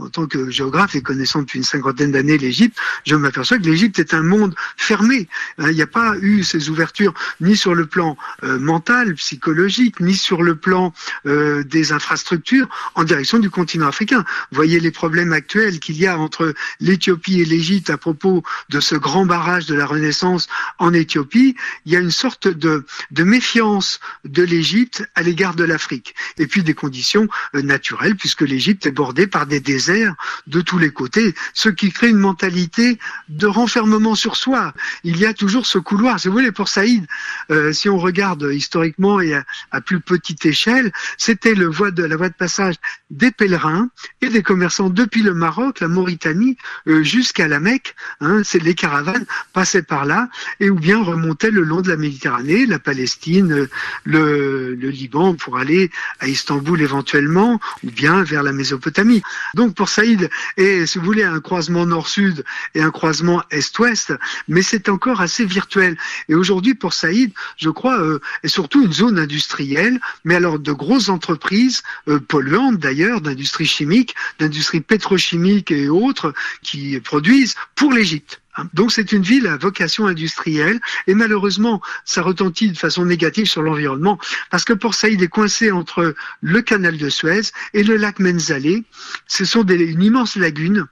[0.00, 3.98] en tant que géographe et connaissant depuis une cinquantaine d'années l'Égypte, je m'aperçois que l'Égypte
[3.98, 5.28] est un monde fermé.
[5.58, 10.14] Hein, il n'y a pas eu ces ouvertures ni sur le plan mental, psychologique, ni
[10.14, 10.92] sur le plan
[11.24, 14.24] des infrastructures en direction du continent africain.
[14.50, 18.94] Voyez les problèmes actuels qu'il y a entre l'Éthiopie et l'Égypte à propos de ce
[18.94, 21.56] grand barrage de la Renaissance en Éthiopie.
[21.86, 26.14] Il y a une sorte de, de méfiance de l'Égypte à l'égard de l'Afrique.
[26.38, 30.14] Et puis des conditions euh, naturelles, puisque l'Égypte est bordée par des déserts
[30.46, 34.72] de tous les côtés, ce qui crée une mentalité de renfermement sur soi.
[35.02, 36.20] Il y a toujours ce couloir.
[36.20, 37.06] Si vous voulez, pour Saïd,
[37.50, 42.04] euh, si on regarde historiquement et à, à plus petite échelle, c'était le voie de
[42.04, 42.76] la voie de passage
[43.10, 43.88] des pèlerins
[44.22, 46.56] et des commerçants depuis le Maroc, la Mauritanie,
[46.88, 47.94] euh, jusqu'à la Mecque.
[48.20, 50.28] Hein, c'est les caravanes passaient par là
[50.60, 53.68] et ou bien remontaient le long de la Méditerranée, la Palestine, euh,
[54.04, 59.22] le, Liban pour aller à Istanbul éventuellement ou bien vers la Mésopotamie.
[59.54, 64.12] Donc pour Saïd, et si vous voulez un croisement nord-sud et un croisement est-ouest,
[64.46, 65.96] mais c'est encore assez virtuel.
[66.28, 70.72] Et aujourd'hui pour Saïd, je crois, euh, est surtout une zone industrielle, mais alors de
[70.72, 71.63] grosses entreprises
[72.08, 78.40] euh, polluantes d'ailleurs, d'industrie chimique, d'industrie pétrochimique et autres qui produisent pour l'Égypte.
[78.72, 83.62] Donc c'est une ville à vocation industrielle et malheureusement ça retentit de façon négative sur
[83.62, 84.18] l'environnement
[84.50, 88.84] parce que Port Saïd est coincé entre le canal de Suez et le lac Menzaleh.
[89.26, 90.86] Ce sont des, une immense lagune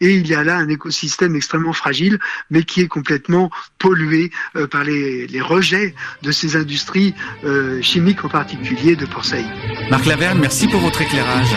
[0.00, 2.18] et il y a là un écosystème extrêmement fragile
[2.50, 8.24] mais qui est complètement pollué euh, par les, les, rejets de ces industries euh, chimiques
[8.24, 9.46] en particulier de Port Saïd.
[9.90, 11.48] Marc Laverne, merci pour votre éclairage.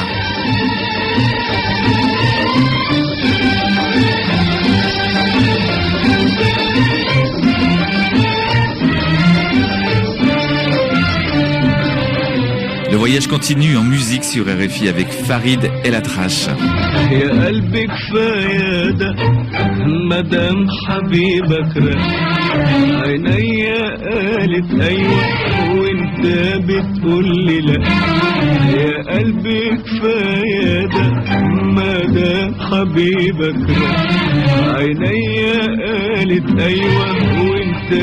[13.01, 16.49] voyage continue en musique sur RFI avec Farid El Atrache.
[17.11, 19.15] يا قلبي كفاية ده
[31.77, 33.67] مدام حبيبك
[34.77, 37.07] عينيا قالت ايوه
[37.41, 37.95] وانت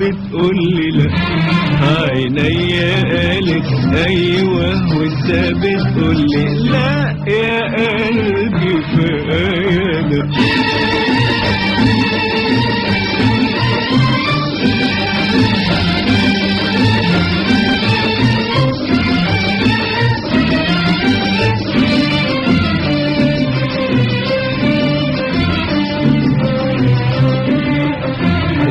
[0.00, 1.10] بتقول لي لا
[1.81, 2.79] عيني
[3.11, 10.15] قالت أيوه وانت بتقول لي لا يا قلبي في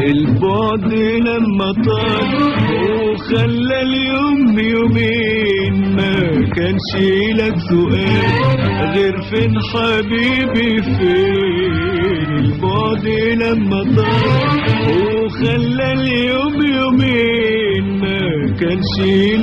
[0.02, 0.92] البعد
[1.26, 2.63] لما طال
[4.84, 6.14] يومين ما
[6.56, 6.90] كانش
[7.38, 8.24] لك سؤال
[8.94, 13.06] غير فين حبيبي فين البعد
[13.42, 14.48] لما طال
[14.90, 18.20] وخلى اليوم يومين ما
[18.60, 18.94] كانش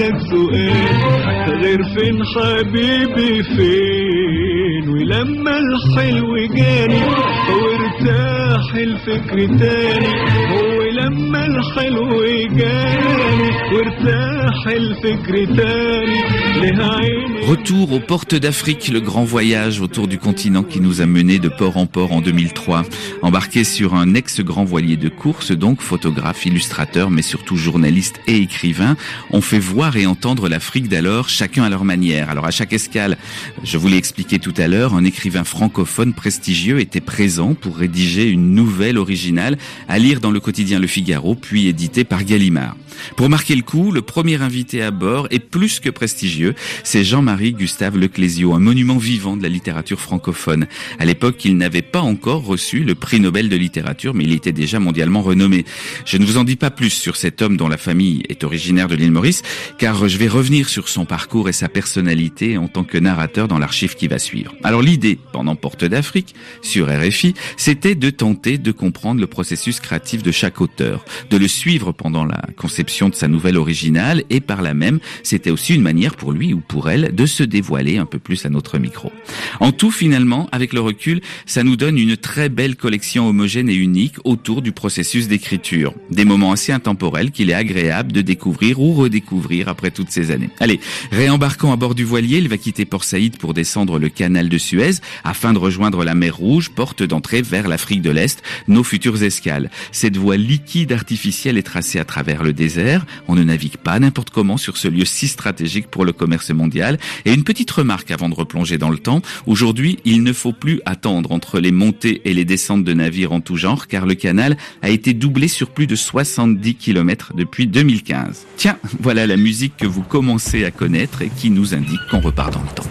[0.02, 7.02] لك سؤال غير فين حبيبي فين؟ ولما الحلو جاني
[7.50, 10.14] وارتاح الفكر تاني
[10.52, 12.25] هو لما الحلو
[12.57, 16.23] جاني وارتاح الفكر تاني
[16.61, 21.07] لها عيني Retour aux portes d'Afrique, le grand voyage autour du continent qui nous a
[21.07, 22.83] menés de port en port en 2003.
[23.23, 28.97] Embarqué sur un ex-grand voilier de course, donc photographe, illustrateur, mais surtout journaliste et écrivain,
[29.31, 32.31] on fait voir et entendre l'Afrique d'alors, chacun à leur manière.
[32.31, 33.17] Alors à chaque escale,
[33.63, 38.29] je vous l'ai expliqué tout à l'heure, un écrivain francophone prestigieux était présent pour rédiger
[38.29, 39.57] une nouvelle originale
[39.89, 42.76] à lire dans le quotidien Le Figaro, puis édité par Gallimard.
[43.16, 47.54] Pour marquer le coup, le premier invité à bord est plus que prestigieux, c'est Jean-Marie
[47.54, 50.68] Gustave Leclésio, un monument vivant de la littérature francophone.
[51.00, 54.52] À l'époque, il n'avait pas encore reçu le prix Nobel de littérature, mais il était
[54.52, 55.64] déjà mondialement renommé.
[56.06, 58.90] Je ne vous en dis pas plus sur cet homme dont la famille est originaire
[58.90, 59.44] de l'île Maurice,
[59.78, 63.60] car je vais revenir sur son parcours et sa personnalité en tant que narrateur dans
[63.60, 64.54] l'archive qui va suivre.
[64.64, 70.22] Alors l'idée, pendant Porte d'Afrique, sur RFI, c'était de tenter de comprendre le processus créatif
[70.22, 74.62] de chaque auteur de le suivre pendant la conception de sa nouvelle originale et par
[74.62, 78.06] là même, c'était aussi une manière pour lui ou pour elle de se dévoiler un
[78.06, 79.12] peu plus à notre micro.
[79.60, 83.76] En tout, finalement, avec le recul, ça nous donne une très belle collection homogène et
[83.76, 85.94] unique autour du processus d'écriture.
[86.10, 90.50] Des moments assez intemporels qu'il est agréable de découvrir ou redécouvrir après toutes ces années.
[90.60, 90.80] Allez,
[91.12, 94.58] réembarquons à bord du voilier, il va quitter Port Saïd pour descendre le canal de
[94.58, 99.22] Suez afin de rejoindre la mer Rouge, porte d'entrée vers l'Afrique de l'Est, nos futures
[99.24, 99.70] escales.
[99.92, 103.06] Cette voie liquide artificielle est tracée à travers le désert.
[103.28, 106.98] On ne navigue pas n'importe comment sur ce lieu si stratégique pour le commerce mondial.
[107.26, 109.22] Et une petite remarque avant de replonger dans le temps.
[109.46, 113.42] Aujourd'hui, il ne faut plus attendre entre les montées et les descentes de navires en
[113.42, 118.46] tout genre, car le canal a été doublé sur plus de 70 km depuis 2015.
[118.56, 122.54] Tiens, voilà la musique que vous commencez à connaître et qui nous indique qu'on repart
[122.54, 122.88] dans le temps.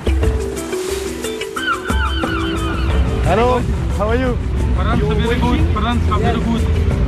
[3.26, 3.60] Hello,
[3.98, 4.36] how are you?
[4.74, 5.60] France, very good.
[5.72, 6.99] France, very good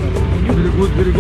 [0.71, 1.13] very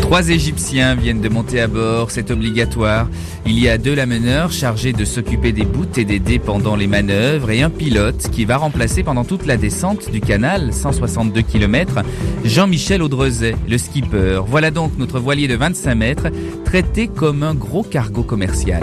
[0.00, 3.08] Trois Égyptiens viennent de monter à bord, c'est obligatoire.
[3.44, 6.86] Il y a deux lameneurs chargés de s'occuper des bouts et des dés pendant les
[6.86, 12.00] manœuvres et un pilote qui va remplacer pendant toute la descente du canal, 162 km,
[12.44, 14.40] Jean-Michel Audrezet, le skipper.
[14.46, 16.28] Voilà donc notre voilier de 25 mètres,
[16.64, 18.82] traité comme un gros cargo commercial.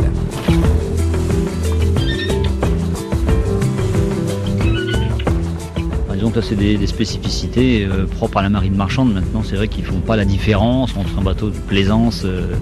[6.35, 9.13] Là, c'est des, spécificités euh, propres à la marine marchande.
[9.13, 12.55] Maintenant, c'est vrai qu'ils font pas la différence entre un bateau de plaisance euh,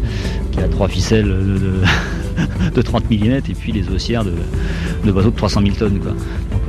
[0.52, 5.32] qui a trois ficelles de, de- de 30 mm et puis les haussières de, bateaux
[5.32, 5.98] de 300 000 tonnes.
[5.98, 6.14] Donc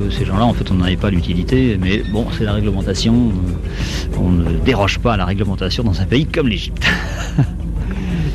[0.01, 1.77] euh, ces gens-là, en fait, on n'en pas l'utilité.
[1.79, 3.31] Mais bon, c'est la réglementation.
[4.19, 6.87] on ne déroge pas à la réglementation dans un pays comme l'Égypte.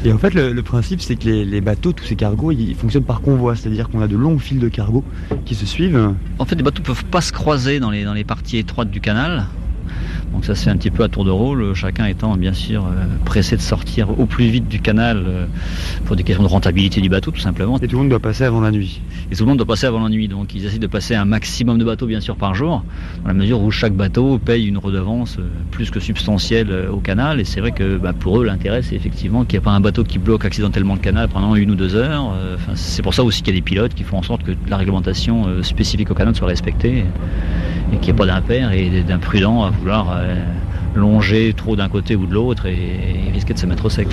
[0.04, 3.20] Et en fait, le, principe, c'est que les, bateaux, tous ces cargos, ils fonctionnent par
[3.20, 5.04] convoi, c'est-à-dire qu'on a de longues files de cargos
[5.44, 6.14] qui se suivent.
[6.38, 9.46] En fait, les bateaux ne peuvent pas se croiser dans les parties étroites du canal.
[10.32, 13.06] Donc ça fait un petit peu à tour de rôle, chacun étant bien sûr euh,
[13.24, 15.46] pressé de sortir au plus vite du canal euh,
[16.04, 17.78] pour des questions de rentabilité du bateau tout simplement.
[17.78, 19.00] Et tout le monde doit passer avant la nuit.
[19.30, 21.24] Et tout le monde doit passer avant la nuit, donc ils essaient de passer un
[21.24, 22.84] maximum de bateaux bien sûr par jour,
[23.22, 26.98] dans la mesure où chaque bateau paye une redevance euh, plus que substantielle euh, au
[26.98, 27.40] canal.
[27.40, 29.80] Et c'est vrai que bah, pour eux l'intérêt c'est effectivement qu'il n'y ait pas un
[29.80, 32.32] bateau qui bloque accidentellement le canal pendant une ou deux heures.
[32.34, 34.42] Euh, Enfin, c'est pour ça aussi qu'il y a des pilotes qui font en sorte
[34.42, 37.04] que la réglementation euh, spécifique au canal soit respectée
[37.92, 40.34] et qu'il n'y ait pas d'impair et d'imprudent à vouloir euh,
[40.94, 44.08] longer trop d'un côté ou de l'autre et, risquer de se mettre au sec.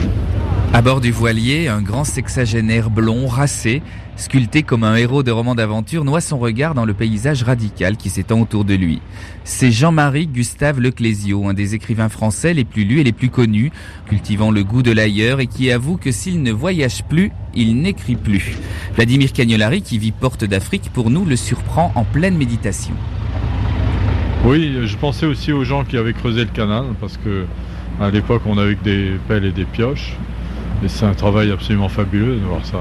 [0.73, 3.81] À bord du voilier, un grand sexagénaire blond, racé,
[4.17, 8.09] sculpté comme un héros de roman d'aventure, noie son regard dans le paysage radical qui
[8.09, 9.01] s'étend autour de lui.
[9.43, 13.71] C'est Jean-Marie Gustave Leclésio, un des écrivains français les plus lus et les plus connus,
[14.07, 18.17] cultivant le goût de l'ailleurs et qui avoue que s'il ne voyage plus, il n'écrit
[18.17, 18.57] plus.
[18.93, 22.93] Vladimir Cagnolari, qui vit porte d'Afrique, pour nous le surprend en pleine méditation.
[24.45, 27.45] Oui, je pensais aussi aux gens qui avaient creusé le canal parce que
[27.99, 30.13] à l'époque on avait que des pelles et des pioches.
[30.83, 32.77] Et c'est un travail absolument fabuleux de voir ça.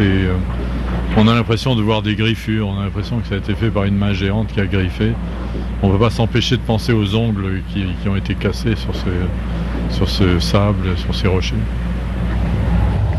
[0.00, 0.34] Euh,
[1.16, 3.68] on a l'impression de voir des griffures, on a l'impression que ça a été fait
[3.68, 5.12] par une main géante qui a griffé.
[5.82, 10.38] On ne peut pas s'empêcher de penser aux ongles qui, ont été cassés sur ce
[10.38, 11.56] sable, sur ces rochers.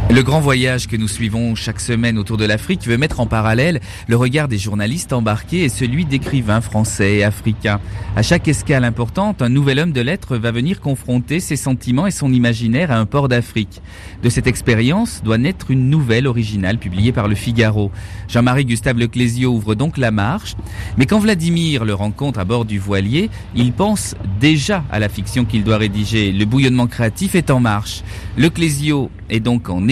[0.09, 3.81] Le grand voyage que nous suivons chaque semaine autour de l'Afrique veut mettre en parallèle
[4.07, 7.81] le regard des journalistes embarqués et celui d'écrivains français et africains.
[8.15, 12.11] À chaque escale importante, un nouvel homme de lettres va venir confronter ses sentiments et
[12.11, 13.81] son imaginaire à un port d'Afrique.
[14.23, 17.91] De cette expérience doit naître une nouvelle originale publiée par le Figaro.
[18.29, 20.55] Jean-Marie Gustave Leclésio ouvre donc la marche,
[20.97, 25.43] mais quand Vladimir le rencontre à bord du voilier, il pense déjà à la fiction
[25.43, 26.31] qu'il doit rédiger.
[26.31, 28.03] Le bouillonnement créatif est en marche.
[28.37, 29.87] Leclésio est donc en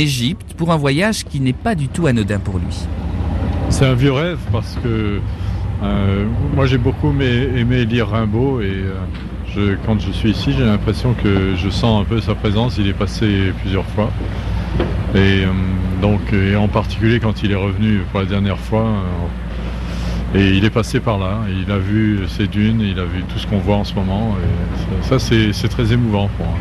[0.57, 2.87] Pour un voyage qui n'est pas du tout anodin pour lui.
[3.69, 5.19] C'est un vieux rêve parce que
[5.83, 8.85] euh, moi j'ai beaucoup aimé, lire Rimbaud et
[9.57, 12.87] euh, quand je suis ici j'ai l'impression que je sens un peu sa présence, il
[12.87, 14.11] est passé plusieurs fois.
[15.15, 15.47] Et euh,
[16.01, 16.21] donc
[16.57, 18.85] en particulier quand il est revenu pour la dernière fois
[20.35, 23.39] et il est passé par là, il a vu ces dunes, il a vu tout
[23.39, 26.55] ce qu'on voit en ce moment et ça, c'est très émouvant pour moi.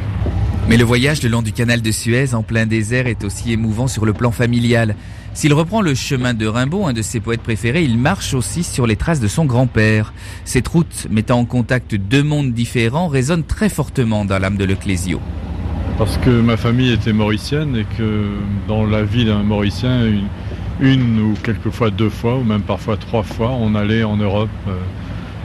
[0.67, 3.87] Mais le voyage le long du canal de Suez en plein désert est aussi émouvant
[3.87, 4.97] sur le plan familial.
[5.35, 8.87] S'il reprend le chemin de Rimbaud, un de ses poètes préférés, il marche aussi sur
[8.87, 10.15] les traces de son grand-père.
[10.47, 15.21] Cette route mettant en contact deux mondes différents résonne très fortement dans l'âme de Leclésio.
[15.99, 18.29] Parce que ma famille était mauricienne et que
[18.67, 20.07] dans la vie d'un mauricien,
[20.81, 24.49] une, ou quelquefois deux fois, ou même parfois trois fois, on allait en Europe.
[24.69, 24.73] euh.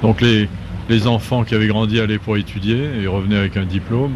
[0.01, 0.47] Donc les,
[0.87, 4.13] les enfants qui avaient grandi allaient pour étudier et revenaient avec un diplôme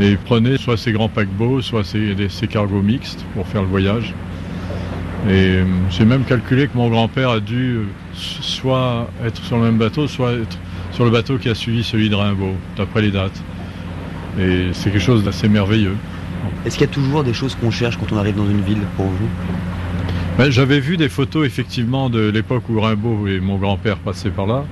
[0.00, 4.14] et prenaient soit ces grands paquebots, soit ces, cargos mixtes pour faire le voyage.
[5.28, 7.84] Et euh, j'ai même calculé que mon grand-père a dû euh,
[8.14, 10.58] soit être sur le même bateau, soit être
[10.92, 13.42] sur le bateau qui a suivi celui de Rimbaud, d'après les dates.
[14.38, 15.96] Et c'est quelque chose d'assez merveilleux.
[16.64, 18.82] Est-ce qu'il y a toujours des choses qu'on cherche quand on arrive dans une ville
[18.96, 19.28] pour vous?
[20.38, 24.46] Ben, J'avais vu des photos effectivement de l'époque où Rimbaud et mon grand-père passaient par
[24.46, 24.64] là.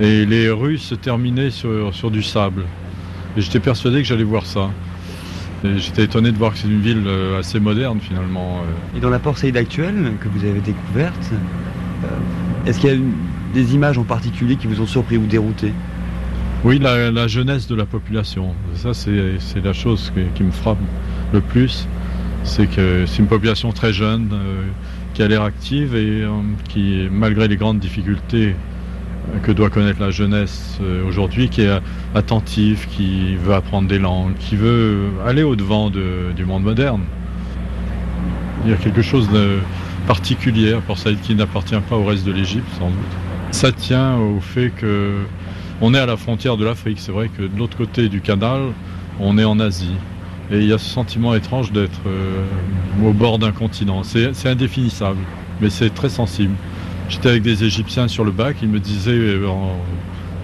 [0.00, 2.64] Et les rues se terminaient sur, sur du sable.
[3.38, 4.70] Et j'étais persuadé que j'allais voir ça.
[5.62, 8.58] J'étais étonné de voir que c'est une ville euh, assez moderne finalement.
[8.58, 8.96] euh.
[8.96, 12.08] Et dans la Saïd actuelle que vous avez découverte, euh,
[12.66, 12.98] est-ce qu'il y a
[13.54, 15.72] des images en particulier qui vous ont surpris ou dérouté?
[16.64, 18.54] Oui, la, la jeunesse de la population.
[18.74, 20.78] Ça, c'est la chose qui, qui me frappe
[21.32, 21.86] le plus.
[22.42, 24.62] C'est que c'est une population très jeune, euh,
[25.14, 26.30] qui a l'air active et euh,
[26.68, 28.56] qui, malgré les grandes difficultés
[29.42, 31.80] que doit connaître la jeunesse euh, aujourd'hui, qui est
[32.14, 37.02] attentive, qui veut apprendre des langues, qui veut aller au-devant de- du monde moderne.
[38.64, 39.58] Il y a quelque chose de
[40.06, 42.96] particulier Port Saïd qui n'appartient pas au reste de l'Égypte, sans doute.
[43.50, 45.12] Ça tient au fait que
[45.80, 46.98] on est à la frontière de l'Afrique.
[47.00, 48.60] C'est vrai que de l'autre côté du canal,
[49.20, 49.94] on est en Asie.
[50.50, 52.42] Et il y a ce sentiment étrange d'être euh,
[53.04, 54.02] au bord d'un continent.
[54.02, 55.18] C'est indéfinissable,
[55.60, 56.54] mais c'est très sensible.
[57.08, 59.76] J'étais avec des Égyptiens sur le bac, ils me disaient euh, en,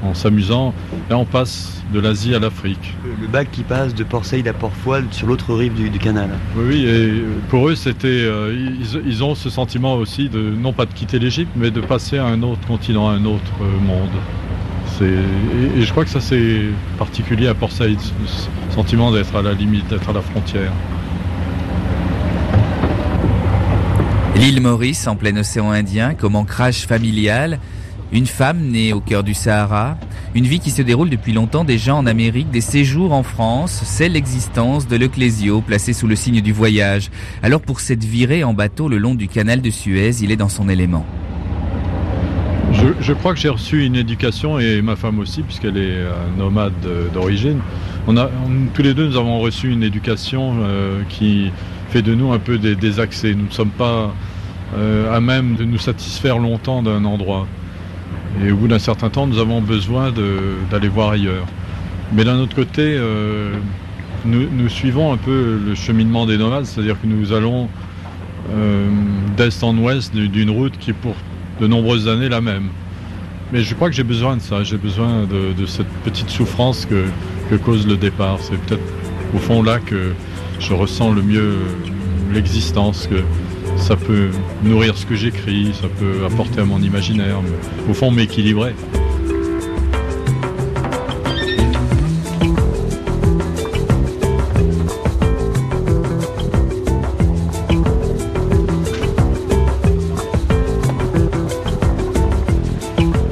[0.09, 0.73] en s'amusant,
[1.11, 2.95] là on passe de l'Asie à l'Afrique.
[3.05, 5.99] Le- bac qui passe de Port Saïd à Port Fouad sur l'autre rive du, du
[5.99, 6.31] canal.
[6.57, 10.87] Oui, et pour eux, c'était, euh, ils, ils ont ce sentiment aussi de non pas
[10.87, 14.09] de quitter l'Égypte, mais de passer à un autre continent, à un autre euh, monde.
[15.03, 16.61] Et, et je crois que ça c'est
[16.99, 20.71] particulier à Port Saïd, ce ce sentiment d'être à la limite, d'être à la frontière.
[24.37, 27.61] L'île Maurice en plein océan Indien comme ancrage familial,
[28.13, 29.97] une femme née au cœur du Sahara,
[30.35, 34.09] une vie qui se déroule depuis longtemps déjà en Amérique, des séjours en France, c'est
[34.09, 37.11] l'existence de l'Ecclésio placé sous le signe du voyage.
[37.43, 40.49] Alors pour cette virée en bateau le long du canal de Suez, il est dans
[40.49, 41.07] son élément.
[43.01, 46.73] Je, crois que j'ai reçu une éducation et ma femme aussi, puisqu'elle est euh, nomade
[46.85, 47.61] euh, d'origine.
[48.07, 51.51] Tous les deux, nous avons reçu une éducation euh, qui
[51.95, 53.35] fait de nous un peu des, des accès.
[53.35, 54.13] Nous ne sommes pas
[54.77, 57.47] euh, à même de nous satisfaire longtemps d'un endroit.
[58.45, 60.13] Et au bout d'un certain temps, nous avons besoin
[60.73, 61.47] d'aller voir ailleurs.
[62.13, 63.53] Mais d'un autre côté, euh,
[64.25, 67.69] nous, suivons un peu le cheminement des nomades, c'est-à-dire que nous allons
[68.53, 68.89] euh,
[69.37, 71.15] d'est en ouest du- d'une route qui est pour
[71.61, 72.71] de nombreuses années la même.
[73.53, 77.57] Mais je crois que j'ai besoin de ça, j'ai besoin de, cette petite souffrance que
[77.57, 78.39] cause le départ.
[78.41, 78.83] C'est peut-être
[79.33, 80.13] au fond là que
[80.59, 81.59] je ressens le mieux
[82.33, 83.23] l'existence, que
[83.77, 84.31] ça peut
[84.63, 87.41] nourrir ce que j'écris, ça peut apporter à mon imaginaire,
[87.89, 88.75] au fond m'équilibrer.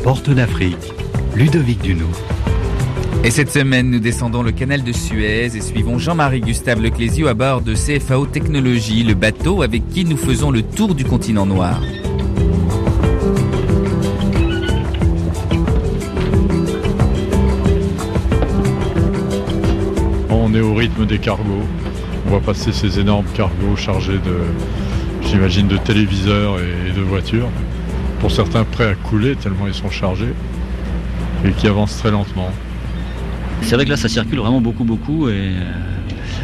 [0.02, 0.76] Porte d'Afrique,
[1.34, 2.06] Ludovic Duno.
[3.24, 7.34] Et cette semaine, nous descendons le canal de Suez et suivons Jean-Marie Gustave Leclésio à
[7.34, 11.80] bord de CFAO Technologies, le bateau avec qui nous faisons le tour du continent noir.
[20.28, 21.62] On est au rythme des cargos.
[22.26, 27.50] On voit passer ces énormes cargos chargés de, j'imagine, de téléviseurs et de voitures.
[28.18, 30.34] Pour certains prêts à couler tellement ils sont chargés
[31.44, 32.50] et qui avancent très lentement.
[33.62, 35.28] C'est vrai que là, ça circule vraiment beaucoup, beaucoup.
[35.28, 36.01] Et euh,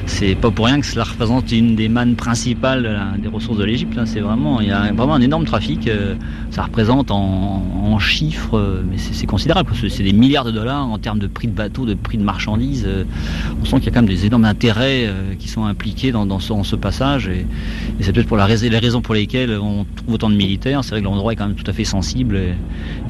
[0.09, 3.65] c'est pas pour rien que cela représente une des mannes principales là, des ressources de
[3.65, 3.95] l'Égypte.
[3.95, 4.07] là.
[4.07, 5.87] C'est vraiment, il y a vraiment un énorme trafic.
[5.87, 6.15] euh,
[6.51, 9.73] Ça représente en, chiffres, euh, mais c'est considérable.
[9.89, 12.85] C'est des milliards de dollars en termes de prix de bateaux, de prix de marchandises.
[12.87, 13.03] euh,
[13.61, 16.25] On sent qu'il y a quand même des énormes intérêts euh, qui sont impliqués dans,
[16.25, 17.29] dans ce, dans passage.
[17.29, 17.45] Et,
[18.01, 20.85] c'est peut-être pour les raisons pour lesquelles on trouve autant de militaires.
[20.85, 22.41] C'est vrai que l'endroit est quand même tout à fait sensible.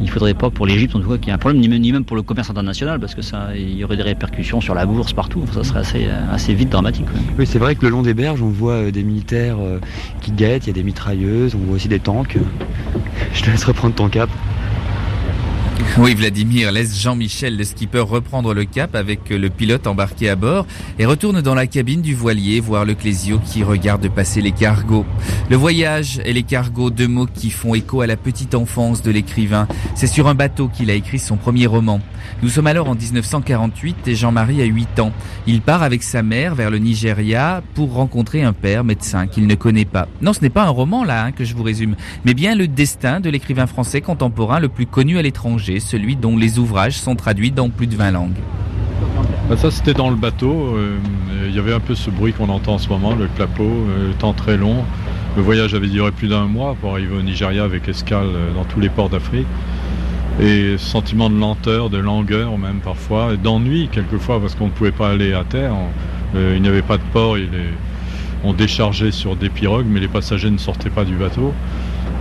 [0.00, 1.92] Il ne faudrait pas pour l'Égypte, en tout cas, qu'il y ait un problème, ni
[1.92, 4.86] même, pour le commerce international, parce que ça, il y aurait des répercussions sur la
[4.86, 5.44] bourse partout.
[5.52, 6.74] Ça serait assez, euh, assez vite
[7.38, 9.78] Oui, c'est vrai que le long des berges, on voit euh, des militaires euh,
[10.20, 12.36] qui guettent, il y a des mitrailleuses, on voit aussi des tanks.
[13.32, 14.30] Je te laisse reprendre ton cap.
[16.00, 20.64] Oui, Vladimir laisse Jean-Michel, le skipper, reprendre le cap avec le pilote embarqué à bord
[21.00, 25.04] et retourne dans la cabine du voilier voir le Clésio qui regarde passer les cargos.
[25.50, 29.10] Le voyage et les cargos, deux mots qui font écho à la petite enfance de
[29.10, 29.66] l'écrivain.
[29.96, 32.00] C'est sur un bateau qu'il a écrit son premier roman.
[32.42, 35.12] Nous sommes alors en 1948 et Jean-Marie a 8 ans.
[35.48, 39.54] Il part avec sa mère vers le Nigeria pour rencontrer un père médecin qu'il ne
[39.56, 40.06] connaît pas.
[40.22, 42.68] Non, ce n'est pas un roman là hein, que je vous résume, mais bien le
[42.68, 47.16] destin de l'écrivain français contemporain le plus connu à l'étranger, celui dont les ouvrages sont
[47.16, 48.36] traduits dans plus de 20 langues.
[49.48, 50.98] Bah, ça c'était dans le bateau, euh,
[51.46, 54.08] il y avait un peu ce bruit qu'on entend en ce moment, le clapot, euh,
[54.08, 54.84] le temps très long.
[55.36, 58.80] Le voyage avait duré plus d'un mois pour arriver au Nigeria avec escale dans tous
[58.80, 59.46] les ports d'Afrique.
[60.40, 65.10] Et sentiment de lenteur, de langueur même parfois, d'ennui quelquefois parce qu'on ne pouvait pas
[65.10, 65.74] aller à terre.
[66.34, 67.36] il n'y avait pas de port,
[68.44, 71.52] on déchargeait sur des pirogues, mais les passagers ne sortaient pas du bateau.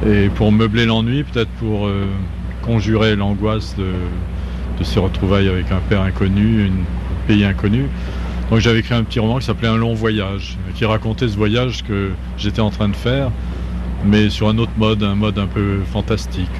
[0.05, 2.05] Et pour meubler l'ennui, peut-être pour euh,
[2.67, 7.85] conjurer l'angoisse de, ces retrouvailles avec un père inconnu, un pays inconnu.
[8.51, 11.83] Donc j'avais écrit un petit roman qui s'appelait Un long voyage, qui racontait ce voyage
[11.83, 13.31] que j'étais en train de faire,
[14.05, 16.51] mais sur un autre mode, un mode un peu fantastique.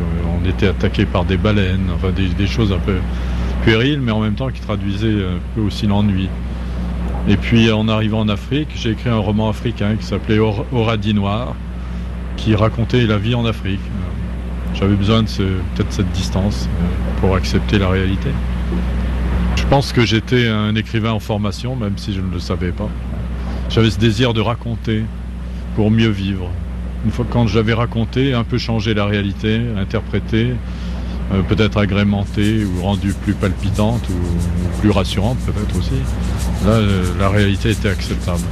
[0.42, 2.96] On était attaqué par des baleines, enfin des, choses un peu
[3.64, 6.30] puériles, mais en même temps qui traduisaient un peu aussi l'ennui.
[7.30, 11.56] Et puis en arrivant en Afrique, j'ai écrit un roman africain qui s'appelait Oradi Noir,
[12.38, 13.82] qui racontait la vie en Afrique.
[14.80, 18.30] J'avais besoin de peut-être cette distance euh, pour accepter la réalité.
[19.56, 22.90] Je pense que j'étais un écrivain en formation, même si je ne le savais pas.
[23.70, 25.04] J'avais ce désir de raconter
[25.76, 26.50] pour mieux vivre.
[27.06, 30.54] Une fois quand j'avais raconté, un peu changé la réalité, interprété,
[31.34, 36.00] euh, peut-être agrémentée ou rendue plus palpitante ou, plus rassurante peut-être aussi.
[36.66, 38.44] Là, euh, la réalité était acceptable.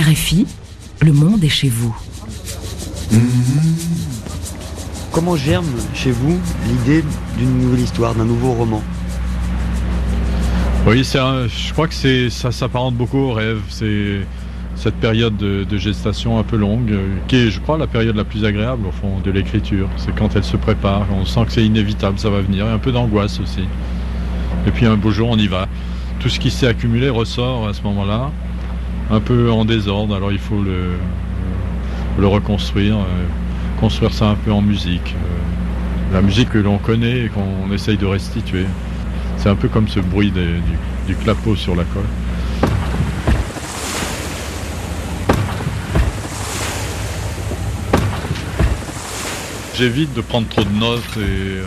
[0.00, 0.44] RFI,
[1.02, 1.94] le monde est chez vous.
[5.12, 6.36] Comment germe chez vous
[6.66, 7.04] l'idée
[7.38, 8.82] d'une nouvelle histoire, d'un nouveau roman?
[10.88, 13.60] Oui, je crois que c'est, ça s'apparente beaucoup au rêve.
[13.68, 14.22] C'est
[14.74, 18.24] cette période de, gestation un peu longue, euh, qui est, je crois, la période la
[18.24, 19.88] plus agréable au fond de l'écriture.
[19.96, 22.78] C'est quand elle se prépare, on sent que c'est inévitable, ça va venir, et un
[22.78, 23.62] peu d'angoisse aussi.
[24.66, 25.68] Et puis un beau jour, on y va.
[26.18, 28.32] Tout ce qui s'est accumulé ressort à ce moment-là,
[29.10, 30.14] un peu en désordre.
[30.14, 30.92] Alors il faut le,
[32.18, 33.26] le reconstruire, euh,
[33.80, 35.14] construire ça un peu en musique.
[35.14, 38.66] Euh, la musique que l'on connaît et qu'on essaye de restituer.
[39.36, 40.32] C'est un peu comme ce bruit
[41.06, 42.04] du, clapot sur la colle.
[49.76, 51.64] J'évite de prendre trop de notes et euh,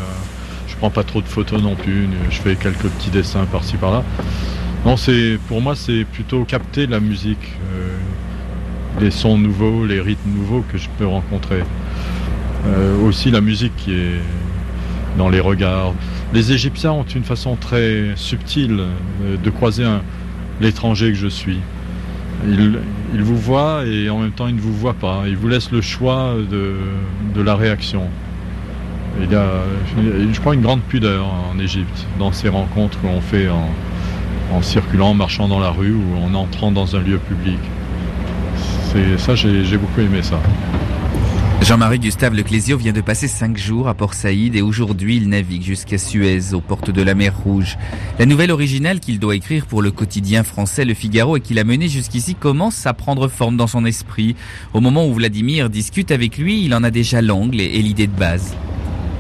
[0.70, 2.08] je prends pas trop de photos non plus.
[2.30, 4.04] Je fais quelques petits dessins par-ci par-là.
[4.86, 7.98] Non, c'est pour moi c'est plutôt capter la musique, euh,
[9.02, 11.64] les sons nouveaux, les rythmes nouveaux que je peux rencontrer.
[12.66, 14.22] Euh, aussi la musique qui est
[15.18, 15.94] dans les regards.
[16.34, 19.86] Les Égyptiens ont une façon très subtile euh, de croiser
[20.62, 21.60] l'étranger que je suis.
[22.48, 22.80] Ils,
[23.16, 25.24] vous voient et en même temps ils ne vous voient pas.
[25.28, 28.04] Ils vous laissent le choix de, la réaction.
[29.22, 29.48] Il y a,
[30.32, 33.70] je crois, une grande pudeur en Égypte dans ces rencontres qu'on fait en,
[34.52, 37.60] en, circulant, en marchant dans la rue ou en entrant dans un lieu public.
[38.92, 40.40] C'est ça, j'ai beaucoup aimé ça.
[41.62, 45.64] Jean-Marie Gustave Leclésio vient de passer cinq jours à Port Saïd et aujourd'hui il navigue
[45.64, 47.78] jusqu'à Suez, aux portes de la mer Rouge.
[48.20, 51.66] La nouvelle originale qu'il doit écrire pour le quotidien français Le Figaro et qu'il a
[51.66, 54.36] mené jusqu'ici commence à prendre forme dans son esprit.
[54.74, 58.18] Au moment où Vladimir discute avec lui, il en a déjà l'angle et, l'idée de
[58.18, 58.56] base.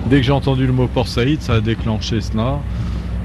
[0.05, 2.59] Dès que j'ai entendu le mot Port Saïd, ça a déclenché cela.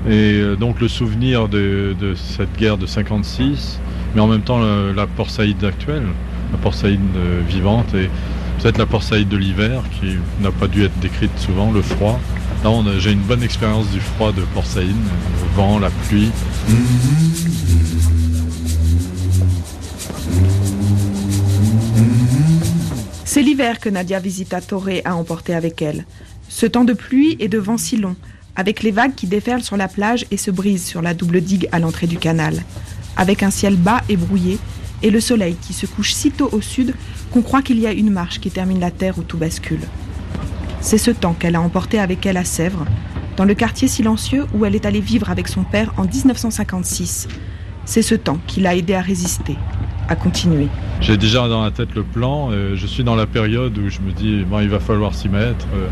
[0.09, 3.81] Et euh, donc le souvenir de, cette guerre de 56,
[4.15, 6.07] mais en même temps la, Saïd actuelle,
[6.51, 7.95] la Port euh, vivante.
[7.95, 8.11] Et
[8.59, 12.19] peut-être la Port de l'hiver qui n'a pas dû être décrite souvent, le froid.
[12.65, 16.31] Là, j'ai une bonne expérience du froid de Port le vent, la pluie.
[23.25, 26.05] C'est l'hiver que Nadia Visita Torre a emporté avec elle.
[26.49, 28.15] Ce temps de pluie et de vent si long,
[28.57, 31.69] avec les vagues qui déferlent sur la plage et se brisent sur la double digue
[31.73, 32.63] à l'entrée du canal,
[33.17, 34.59] avec un ciel bas et brouillé,
[35.03, 36.95] et le soleil qui se couche si tôt au sud
[37.33, 39.81] qu'on croit qu'il y a une marche qui termine la terre où tout bascule.
[40.81, 42.87] C'est ce temps qu'elle a emporté avec elle à Sèvres,
[43.37, 47.29] dans le quartier silencieux où elle est allée vivre avec son père en 1956.
[47.85, 49.57] C'est ce temps qui l'a aidé à résister,
[50.13, 50.69] à continuer.
[51.01, 54.01] J'ai déjà dans la tête le plan, euh, je suis dans la période où je
[54.01, 55.67] me dis, bon, il va falloir s'y mettre.
[55.75, 55.89] Euh,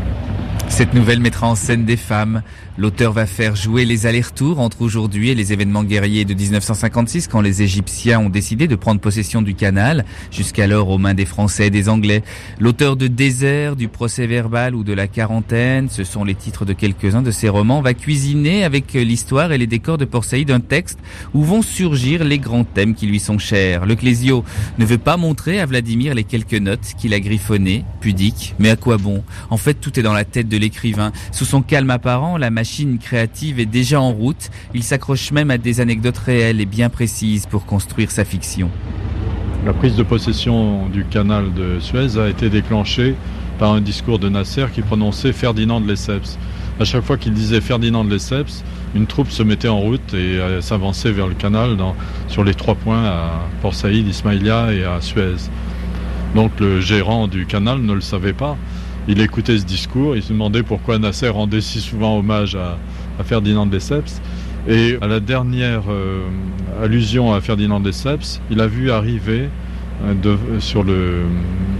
[0.71, 2.43] cette nouvelle mettra en scène des femmes.
[2.77, 7.41] L'auteur va faire jouer les allers-retours entre aujourd'hui et les événements guerriers de 1956 quand
[7.41, 11.69] les Égyptiens ont décidé de prendre possession du canal, jusqu'alors aux mains des Français et
[11.69, 12.23] des Anglais.
[12.57, 16.73] L'auteur de Désert, du procès verbal ou de la quarantaine, ce sont les titres de
[16.73, 20.61] quelques-uns de ses romans, va cuisiner avec l'histoire et les décors de Port Saïd un
[20.61, 20.99] texte
[21.33, 23.85] où vont surgir les grands thèmes qui lui sont chers.
[23.85, 23.95] Le
[24.77, 28.75] Ne veut pas montrer à Vladimir les quelques notes qu'il a griffonnées, pudiques, mais à
[28.75, 29.23] quoi bon?
[29.49, 31.11] En fait, tout est dans la tête de l'écrivain.
[31.31, 34.49] Sous son calme apparent, la machine créative est déjà en route.
[34.73, 38.69] Il s'accroche même à des anecdotes réelles et bien précises pour construire sa fiction.
[39.65, 43.15] La prise de possession du canal de Suez a été déclenchée
[43.59, 46.37] par un discours de Nasser qui prononçait Ferdinand de Lesseps.
[46.79, 50.39] à chaque fois qu'il disait Ferdinand de Lesseps, une troupe se mettait en route et
[50.39, 51.77] euh, s'avançait vers le canal
[52.27, 53.31] sur les trois points à
[53.61, 55.49] Port Saïd, Ismaïlia et à Suez.
[56.35, 58.57] Donc le gérant du canal ne le savait pas.
[59.07, 62.77] Il écoutait ce discours, il se demandait pourquoi Nasser rendait si souvent hommage à,
[63.23, 64.21] Ferdinand de Lesseps.
[64.67, 66.23] Et à la dernière euh,
[66.83, 69.49] allusion à Ferdinand de Lesseps, il a vu arriver
[70.03, 71.23] euh, sur le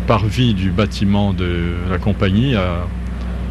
[0.08, 2.86] parvis du bâtiment de la compagnie à,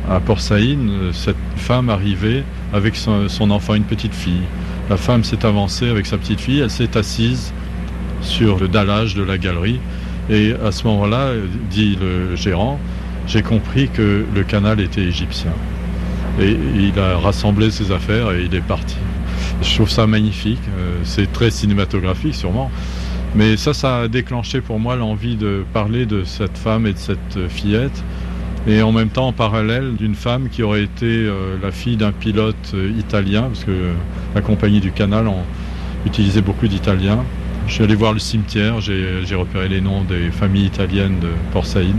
[0.08, 0.78] à Port Saïd,
[1.12, 4.42] cette femme arrivée avec son, enfant, une petite fille.
[4.88, 7.52] La femme s'est avancée avec sa petite fille, elle s'est assise
[8.22, 9.80] sur le dallage de la galerie.
[10.28, 11.32] Et à ce moment-là,
[11.70, 12.78] dit le gérant,
[13.26, 15.52] j'ai compris que le canal était égyptien.
[16.40, 18.96] Et il a rassemblé ses affaires et il est parti.
[19.62, 22.70] Je trouve ça magnifique, euh, c'est très cinématographique sûrement.
[23.34, 26.98] Mais ça, ça a déclenché pour moi l'envie de parler de cette femme et de
[26.98, 28.02] cette fillette.
[28.66, 32.12] Et en même temps, en parallèle, d'une femme qui aurait été euh, la fille d'un
[32.12, 33.72] pilote euh, italien, parce que
[34.34, 35.44] la compagnie du canal en
[36.06, 37.24] utilisait beaucoup d'Italiens.
[37.66, 41.66] Je suis allé voir le cimetière, j'ai repéré les noms des familles italiennes de Port
[41.66, 41.94] Saïd.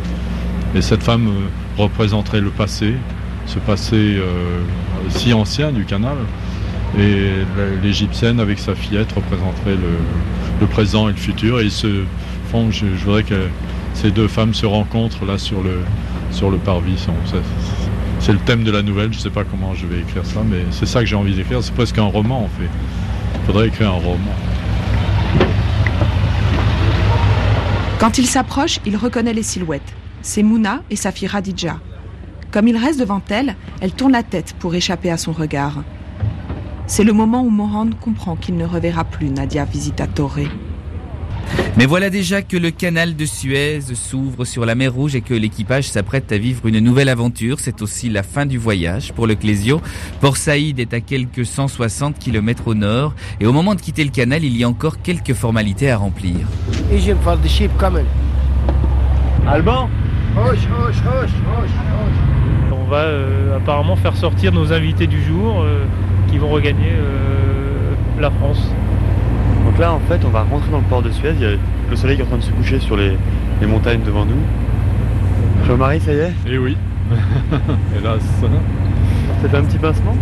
[0.76, 2.94] Et cette femme euh, représenterait le passé,
[3.48, 4.20] ce passé
[5.10, 6.18] si ancien du canal.
[7.00, 7.32] Et
[7.82, 9.78] l'égyptienne avec sa fillette représenterait
[10.60, 11.60] le, présent et le futur.
[11.60, 12.04] Et ils se
[12.52, 13.48] font, je, voudrais que
[13.94, 15.80] ces deux femmes se rencontrent là sur le,
[16.32, 17.06] sur le parvis.
[18.20, 20.42] C'est le thème de la nouvelle, je ne sais pas comment je vais écrire ça,
[20.46, 21.64] mais c'est ça que j'ai envie d'écrire.
[21.64, 22.70] C'est presque un roman en fait.
[23.36, 24.36] Il faudrait écrire un roman.
[28.00, 29.94] Quand il s'approche, il reconnaît les silhouettes.
[30.22, 31.80] C'est Mouna et sa fille Radija.
[32.52, 35.84] Comme il reste devant elle, elle tourne la tête pour échapper à son regard.
[36.86, 40.40] C'est le moment où Morand comprend qu'il ne reverra plus Nadia Visitatore.
[41.78, 45.34] Mais voilà déjà que le canal de Suez s'ouvre sur la mer Rouge et que
[45.34, 47.60] l'équipage s'apprête à vivre une nouvelle aventure.
[47.60, 49.82] C'est aussi la fin du voyage pour le Clésio.
[50.20, 54.12] Port Saïd est à quelques 160 km au nord et au moment de quitter le
[54.12, 56.48] canal, il y a encore quelques formalités à remplir.
[59.48, 59.90] Alban
[62.72, 65.86] On va euh, apparemment faire sortir nos invités du jour euh,
[66.30, 68.62] qui vont regagner euh, la France.
[69.82, 71.34] Là, en fait, on va rentrer dans le port de Suez.
[71.38, 71.58] Il y a
[71.90, 73.18] le soleil qui est en train de se coucher sur les,
[73.60, 74.38] les montagnes devant nous.
[75.66, 76.34] Jean-Marie, ça y est?
[76.46, 76.78] Eh oui.
[77.98, 78.22] Hélas.
[79.42, 80.16] Ça fait un petit pincement?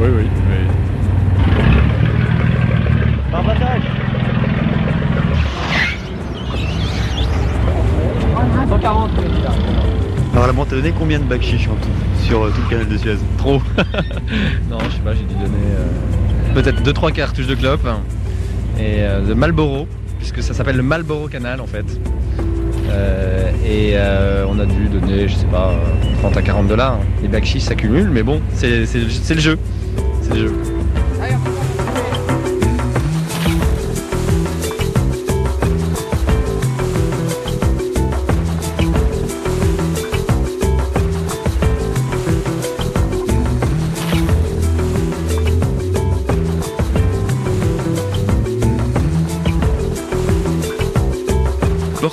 [0.00, 0.22] Oui, oui.
[0.24, 1.52] oui.
[3.30, 3.82] Par battage
[8.70, 9.10] 140
[10.32, 12.88] Alors, la t'as donné combien de bacs chiches en tout sur euh, tout le canal
[12.88, 13.18] de Suez?
[13.36, 13.60] Trop.
[14.70, 17.86] non, je sais pas, j'ai dû donner euh, peut-être 2-3 cartouches de clope
[18.78, 19.86] et euh, de Malboro,
[20.18, 21.84] puisque ça s'appelle le Malboro Canal en fait.
[22.90, 25.72] Euh, et euh, on a dû donner, je sais pas,
[26.20, 26.98] 30 à 40 dollars.
[27.22, 29.58] Les bacs chiches s'accumulent, mais bon, c'est le jeu.
[30.22, 30.75] C'est le jeu.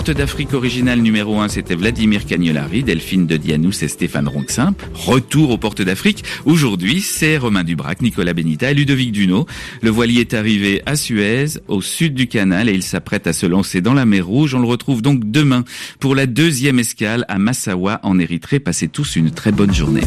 [0.03, 4.75] Porte d'Afrique originale numéro 1, c'était Vladimir Cagnolari, Delphine de Dianous et Stéphane Ronxin.
[4.93, 6.25] Retour aux Portes d'Afrique.
[6.43, 9.45] Aujourd'hui, c'est Romain Dubrac, Nicolas Benita et Ludovic Duno.
[9.81, 13.45] Le voilier est arrivé à Suez, au sud du canal, et il s'apprête à se
[13.45, 14.55] lancer dans la mer Rouge.
[14.55, 15.63] On le retrouve donc demain
[16.01, 18.59] pour la deuxième escale à Massawa, en Érythrée.
[18.59, 20.03] Passez tous une très bonne journée.